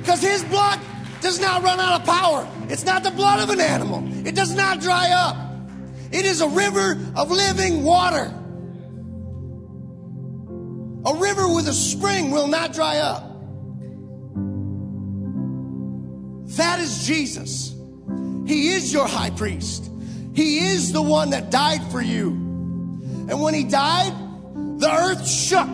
[0.00, 0.80] Because his blood
[1.20, 2.48] does not run out of power.
[2.68, 4.02] It's not the blood of an animal.
[4.26, 5.36] It does not dry up.
[6.12, 8.32] It is a river of living water.
[11.04, 13.27] A river with a spring will not dry up.
[16.56, 17.74] That is Jesus.
[18.46, 19.90] He is your high priest.
[20.34, 22.30] He is the one that died for you.
[23.28, 24.12] And when he died,
[24.78, 25.68] the earth shook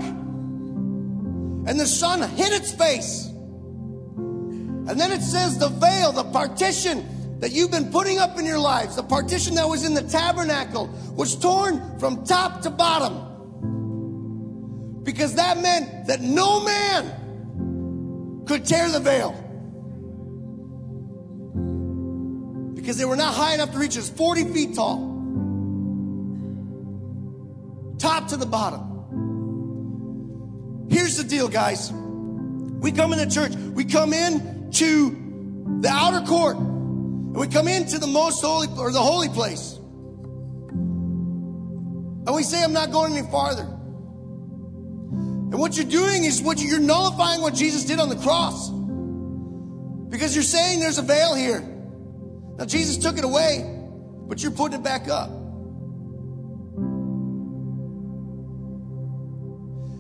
[1.66, 3.26] and the sun hit its face.
[4.86, 8.58] And then it says the veil, the partition that you've been putting up in your
[8.58, 13.32] lives, the partition that was in the tabernacle, was torn from top to bottom.
[15.04, 19.43] Because that meant that no man could tear the veil.
[22.84, 24.98] Because they were not high enough to reach us, 40 feet tall.
[27.96, 28.90] Top to the bottom.
[30.90, 31.90] Here's the deal, guys.
[31.90, 37.68] We come in the church, we come in to the outer court, and we come
[37.68, 39.78] into the most holy or the holy place.
[42.26, 43.62] And we say, I'm not going any farther.
[43.62, 48.68] And what you're doing is what you're nullifying what Jesus did on the cross.
[50.10, 51.73] Because you're saying there's a veil here.
[52.56, 53.80] Now Jesus took it away,
[54.28, 55.30] but you're putting it back up.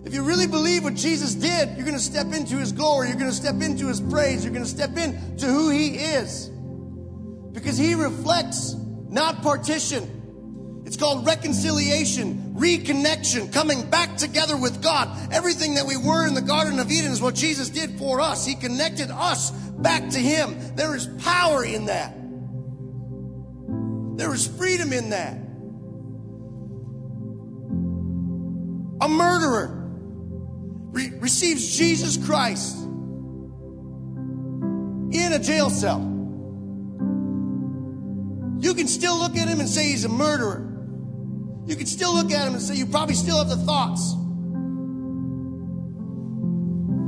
[0.04, 3.08] If you really believe what Jesus did, you're going to step into his glory.
[3.08, 4.44] You're going to step into his praise.
[4.44, 6.50] You're going to step into who he is.
[7.52, 8.74] Because he reflects
[9.08, 10.82] not partition.
[10.84, 15.32] It's called reconciliation, reconnection, coming back together with God.
[15.32, 18.44] Everything that we were in the Garden of Eden is what Jesus did for us.
[18.44, 20.76] He connected us back to him.
[20.76, 22.14] There is power in that.
[24.16, 25.36] There is freedom in that.
[29.00, 29.90] A murderer
[30.92, 32.76] re- receives Jesus Christ
[35.14, 36.00] in a jail cell,
[38.58, 40.70] you can still look at him and say he's a murderer.
[41.66, 44.14] You can still look at him and say you probably still have the thoughts.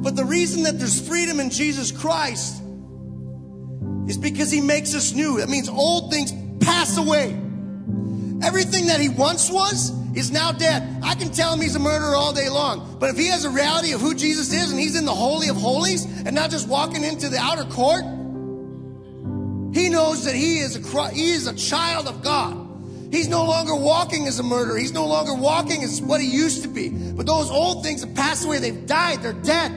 [0.03, 2.63] But the reason that there's freedom in Jesus Christ
[4.07, 5.39] is because he makes us new.
[5.39, 7.33] That means old things pass away.
[8.43, 11.01] Everything that he once was is now dead.
[11.03, 12.97] I can tell him he's a murderer all day long.
[12.99, 15.49] But if he has a reality of who Jesus is and he's in the Holy
[15.49, 18.05] of Holies and not just walking into the outer court,
[19.75, 22.63] he knows that he is a, he is a child of God.
[23.13, 24.77] He's no longer walking as a murderer.
[24.79, 26.89] He's no longer walking as what he used to be.
[26.89, 28.59] But those old things have passed away.
[28.59, 29.23] They've died.
[29.23, 29.71] They're dead.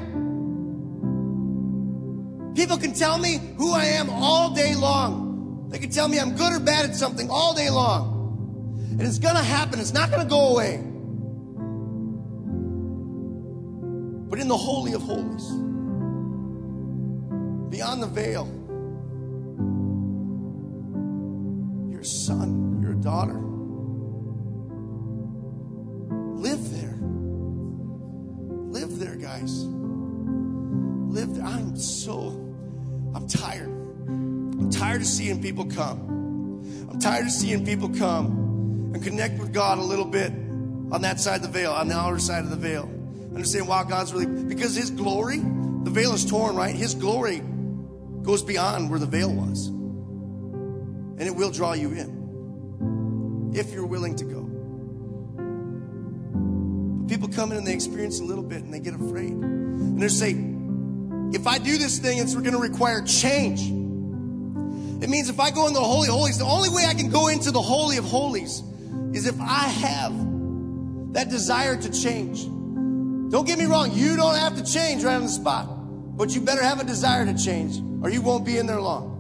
[2.56, 5.29] People can tell me who I am all day long.
[5.70, 8.18] They can tell me I'm good or bad at something all day long.
[8.92, 9.80] And it's going to happen.
[9.80, 10.78] It's not going to go away.
[14.30, 15.48] But in the Holy of Holies,
[17.70, 18.48] beyond the veil,
[21.90, 23.40] you're a son, you're a daughter.
[26.36, 26.98] Live there.
[28.72, 29.64] Live there, guys.
[31.14, 31.46] Live there.
[31.46, 32.30] I'm so,
[33.14, 33.79] I'm tired.
[34.72, 36.90] Tired of seeing people come.
[36.90, 40.32] I'm tired of seeing people come and connect with God a little bit
[40.92, 42.90] on that side of the veil, on the outer side of the veil.
[43.34, 46.76] Understand, wow, God's really, because His glory, the veil is torn, right?
[46.76, 47.42] His glory
[48.24, 49.68] goes beyond where the veil was.
[49.68, 54.42] And it will draw you in if you're willing to go.
[57.00, 59.32] But people come in and they experience a little bit and they get afraid.
[59.32, 60.32] And they say,
[61.38, 63.79] if I do this thing, it's going to require change.
[65.02, 67.30] It means if I go into the Holy Holies, the only way I can go
[67.30, 68.64] into the Holy of Holies
[69.14, 70.14] is if I have
[71.14, 72.44] that desire to change.
[73.32, 75.68] Don't get me wrong, you don't have to change right on the spot,
[76.18, 79.16] but you better have a desire to change or you won't be in there long.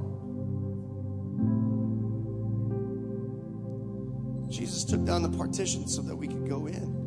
[4.49, 6.99] Jesus took down the partition so that we could go in.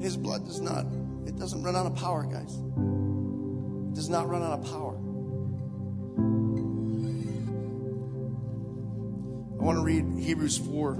[0.00, 0.86] His blood does not,
[1.26, 2.54] it doesn't run out of power, guys.
[2.54, 4.97] It does not run out of power.
[9.60, 10.96] I want to read Hebrews 4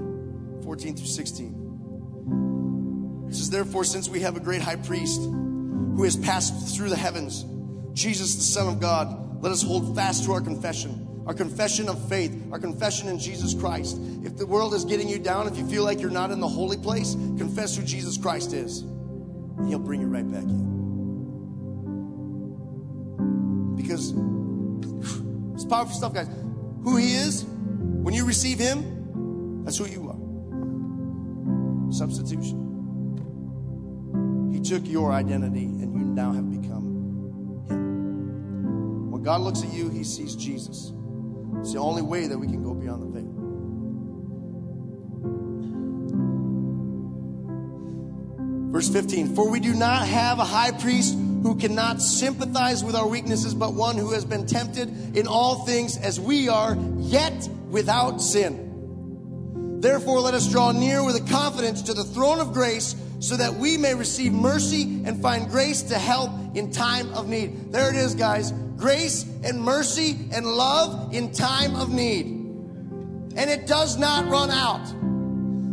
[0.63, 3.27] 14 through 16.
[3.29, 6.95] It says, Therefore, since we have a great high priest who has passed through the
[6.95, 7.45] heavens,
[7.93, 12.09] Jesus, the Son of God, let us hold fast to our confession our confession of
[12.09, 13.99] faith, our confession in Jesus Christ.
[14.23, 16.47] If the world is getting you down, if you feel like you're not in the
[16.47, 20.65] holy place, confess who Jesus Christ is, and He'll bring you right back in.
[23.75, 24.11] Because
[25.53, 26.27] it's powerful stuff, guys.
[26.83, 27.45] Who He is,
[28.03, 30.15] when you receive Him, that's who you are.
[31.91, 32.59] Substitution.
[34.51, 39.11] He took your identity, and you now have become Him.
[39.11, 40.91] When God looks at you, He sees Jesus.
[41.59, 43.39] It's the only way that we can go beyond the veil.
[48.71, 53.07] Verse 15 For we do not have a high priest who cannot sympathize with our
[53.07, 58.19] weaknesses, but one who has been tempted in all things as we are, yet without
[58.19, 59.79] sin.
[59.79, 63.53] Therefore, let us draw near with a confidence to the throne of grace so that
[63.53, 67.71] we may receive mercy and find grace to help in time of need.
[67.71, 68.51] There it is, guys.
[68.77, 72.25] Grace and mercy and love in time of need.
[72.25, 74.85] And it does not run out.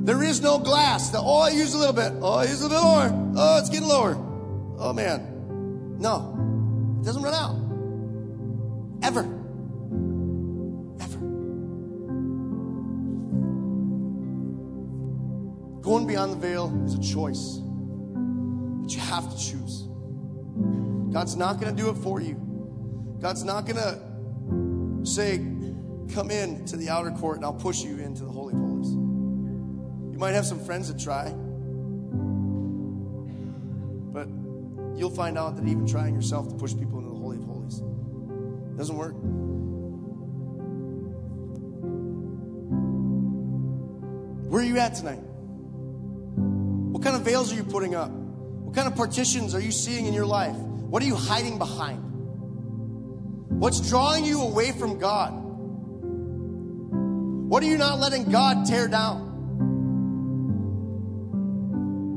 [0.06, 1.10] There is no glass.
[1.10, 2.12] The, oh, I use a little bit.
[2.20, 3.34] Oh, use a little more.
[3.36, 4.14] Oh, it's getting lower.
[4.78, 5.98] Oh, man.
[5.98, 6.98] No.
[7.00, 7.56] It doesn't run out.
[9.04, 9.35] Ever.
[15.86, 17.60] Going beyond the veil is a choice
[18.82, 19.84] that you have to choose.
[21.12, 22.34] God's not going to do it for you.
[23.20, 25.36] God's not going to say,
[26.12, 28.94] Come in to the outer court and I'll push you into the Holy of Holies.
[28.94, 31.32] You might have some friends that try,
[34.12, 34.26] but
[34.98, 37.80] you'll find out that even trying yourself to push people into the Holy of Holies
[38.76, 39.14] doesn't work.
[44.50, 45.22] Where are you at tonight?
[46.96, 48.10] What kind of veils are you putting up?
[48.10, 50.56] What kind of partitions are you seeing in your life?
[50.56, 51.98] What are you hiding behind?
[53.50, 55.34] What's drawing you away from God?
[57.50, 59.26] What are you not letting God tear down?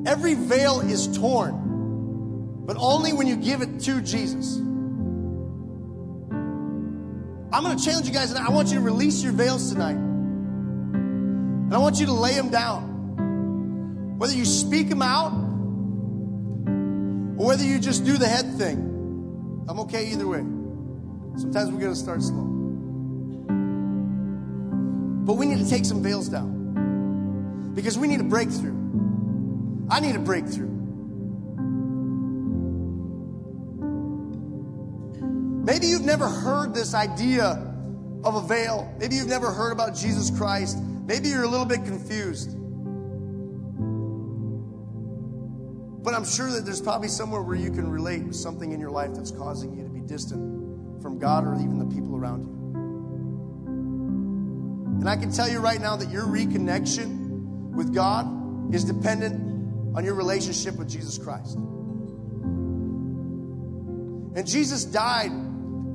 [0.08, 4.60] Every veil is torn, but only when you give it to Jesus.
[7.52, 9.98] I'm going to challenge you guys, and I want you to release your veils tonight.
[9.98, 12.89] And I want you to lay them down.
[14.20, 15.32] Whether you speak them out,
[17.40, 20.44] or whether you just do the head thing, I'm okay either way.
[21.38, 22.44] Sometimes we got to start slow.
[25.24, 28.76] But we need to take some veils down because we need a breakthrough.
[29.90, 30.68] I need a breakthrough.
[35.64, 37.74] Maybe you've never heard this idea
[38.26, 38.94] of a veil.
[39.00, 40.78] Maybe you've never heard about Jesus Christ.
[41.06, 42.59] Maybe you're a little bit confused.
[46.02, 48.92] But I'm sure that there's probably somewhere where you can relate with something in your
[48.92, 52.60] life that's causing you to be distant from God or even the people around you.
[55.00, 60.04] And I can tell you right now that your reconnection with God is dependent on
[60.06, 61.56] your relationship with Jesus Christ.
[64.36, 65.32] And Jesus died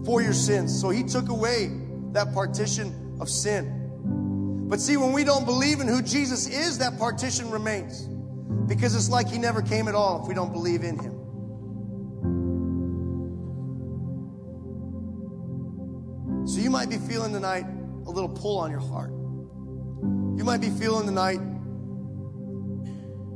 [0.04, 1.70] for your sins, so he took away
[2.12, 4.66] that partition of sin.
[4.68, 8.08] But see, when we don't believe in who Jesus is, that partition remains.
[8.66, 11.20] Because it's like he never came at all if we don't believe in him.
[16.46, 17.66] So you might be feeling tonight
[18.06, 19.10] a little pull on your heart.
[19.10, 21.40] You might be feeling tonight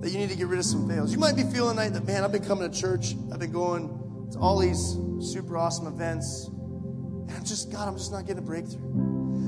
[0.00, 1.12] that you need to get rid of some veils.
[1.12, 4.28] You might be feeling tonight that, man, I've been coming to church, I've been going
[4.32, 8.46] to all these super awesome events, and I'm just, God, I'm just not getting a
[8.46, 8.88] breakthrough.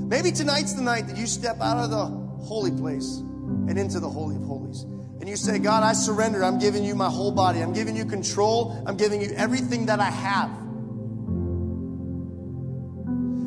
[0.08, 2.06] Maybe tonight's the night that you step out of the
[2.44, 4.84] holy place and into the Holy of Holies.
[5.20, 6.42] And you say, God, I surrender.
[6.42, 7.60] I'm giving you my whole body.
[7.60, 8.82] I'm giving you control.
[8.86, 10.50] I'm giving you everything that I have.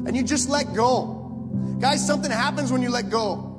[0.05, 1.78] And you just let go.
[1.80, 3.49] Guys, something happens when you let go.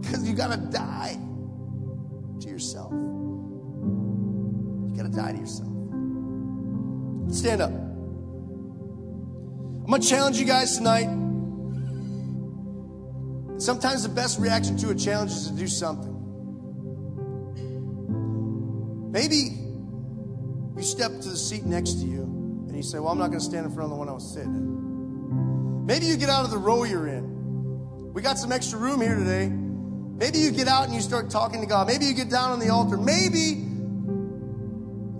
[0.00, 1.16] Because you got to die
[2.40, 2.90] to yourself.
[2.92, 5.68] You got to die to yourself.
[7.32, 7.70] Stand up.
[7.70, 11.08] I'm going to challenge you guys tonight.
[13.58, 16.13] Sometimes the best reaction to a challenge is to do something.
[19.14, 19.56] Maybe
[20.76, 23.38] you step to the seat next to you and you say, Well, I'm not going
[23.38, 25.86] to stand in front of the one I was sitting in.
[25.86, 28.12] Maybe you get out of the row you're in.
[28.12, 29.46] We got some extra room here today.
[29.46, 31.86] Maybe you get out and you start talking to God.
[31.86, 32.96] Maybe you get down on the altar.
[32.96, 33.62] Maybe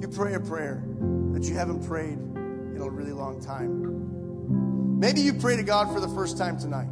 [0.01, 0.83] you pray a prayer
[1.33, 4.99] that you haven't prayed in a really long time.
[4.99, 6.89] Maybe you pray to God for the first time tonight.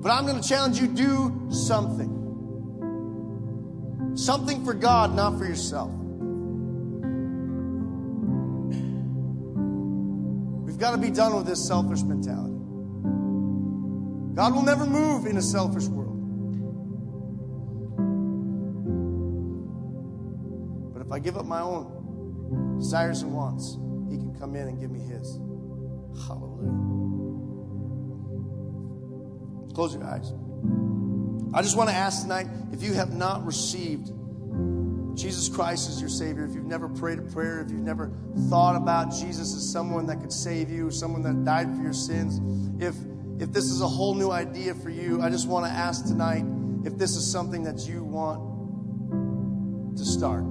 [0.00, 2.21] But I'm going to challenge you do something.
[4.14, 5.90] Something for God, not for yourself.
[10.64, 12.52] We've got to be done with this selfish mentality.
[14.34, 16.18] God will never move in a selfish world.
[20.92, 23.78] But if I give up my own desires and wants,
[24.10, 25.38] He can come in and give me His.
[26.26, 27.02] Hallelujah.
[29.74, 30.32] Close your eyes.
[31.54, 34.10] I just want to ask tonight if you have not received
[35.14, 38.10] Jesus Christ as your Savior, if you've never prayed a prayer, if you've never
[38.48, 42.40] thought about Jesus as someone that could save you, someone that died for your sins,
[42.82, 42.94] if
[43.38, 46.44] if this is a whole new idea for you, I just want to ask tonight
[46.84, 50.44] if this is something that you want to start.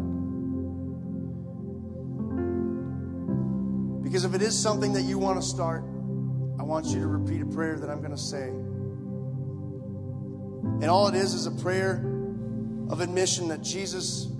[4.04, 5.84] Because if it is something that you want to start,
[6.60, 8.52] I want you to repeat a prayer that I'm going to say.
[10.82, 12.04] And all it is is a prayer
[12.90, 14.32] of admission that Jesus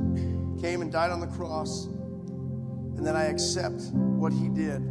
[0.60, 4.82] came and died on the cross, and that I accept what he did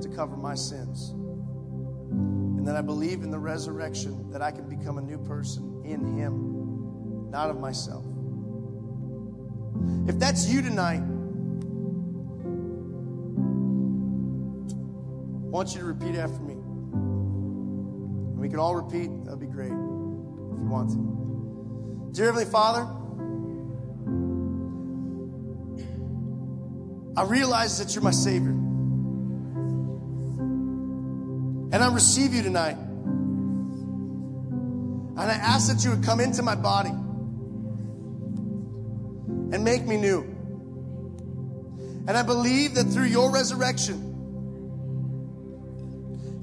[0.00, 1.10] to cover my sins.
[1.10, 6.16] And that I believe in the resurrection that I can become a new person in
[6.16, 8.06] him, not of myself.
[10.08, 11.02] If that's you tonight,
[15.44, 16.54] I want you to repeat after me.
[16.54, 19.85] And we can all repeat, that would be great
[20.66, 22.10] you want to.
[22.12, 22.86] Dear Heavenly Father,
[27.16, 28.50] I realize that you're my Savior.
[31.70, 32.76] And I receive you tonight.
[35.18, 36.90] And I ask that you would come into my body
[39.52, 40.22] and make me new.
[42.08, 44.02] And I believe that through your resurrection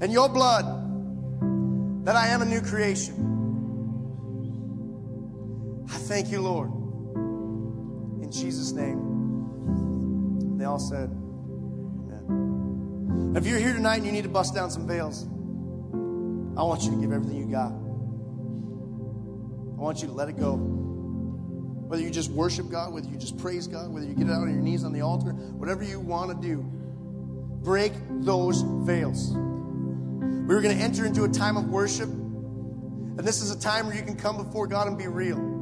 [0.00, 0.64] and your blood,
[2.04, 3.33] that I am a new creation.
[5.94, 6.72] I thank you, Lord.
[8.20, 10.58] In Jesus' name.
[10.58, 11.08] They all said,
[12.28, 13.34] Amen.
[13.36, 15.22] If you're here tonight and you need to bust down some veils,
[16.56, 17.70] I want you to give everything you got.
[17.70, 17.76] I
[19.80, 20.56] want you to let it go.
[20.56, 24.52] Whether you just worship God, whether you just praise God, whether you get out on
[24.52, 26.60] your knees on the altar, whatever you want to do,
[27.62, 29.30] break those veils.
[29.32, 33.86] We are going to enter into a time of worship, and this is a time
[33.86, 35.53] where you can come before God and be real.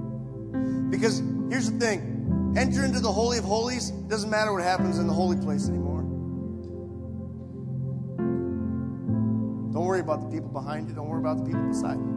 [0.93, 5.07] Because here's the thing enter into the Holy of Holies, doesn't matter what happens in
[5.07, 6.03] the holy place anymore.
[9.73, 12.13] Don't worry about the people behind you, don't worry about the people beside you.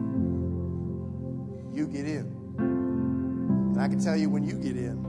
[1.74, 2.26] You get in.
[2.58, 5.02] And I can tell you when you get in,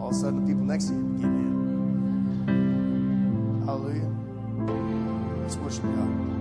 [0.00, 1.58] all of a sudden the people next to you get in.
[3.66, 4.10] Hallelujah.
[5.42, 6.37] Let's worship God.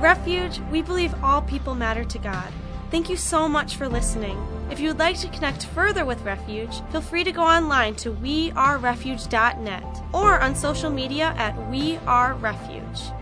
[0.00, 2.52] Refuge, we believe all people matter to God.
[2.92, 4.38] Thank you so much for listening.
[4.70, 8.12] If you would like to connect further with Refuge, feel free to go online to
[8.12, 13.17] wearerefuge.net or on social media at We Are Refuge.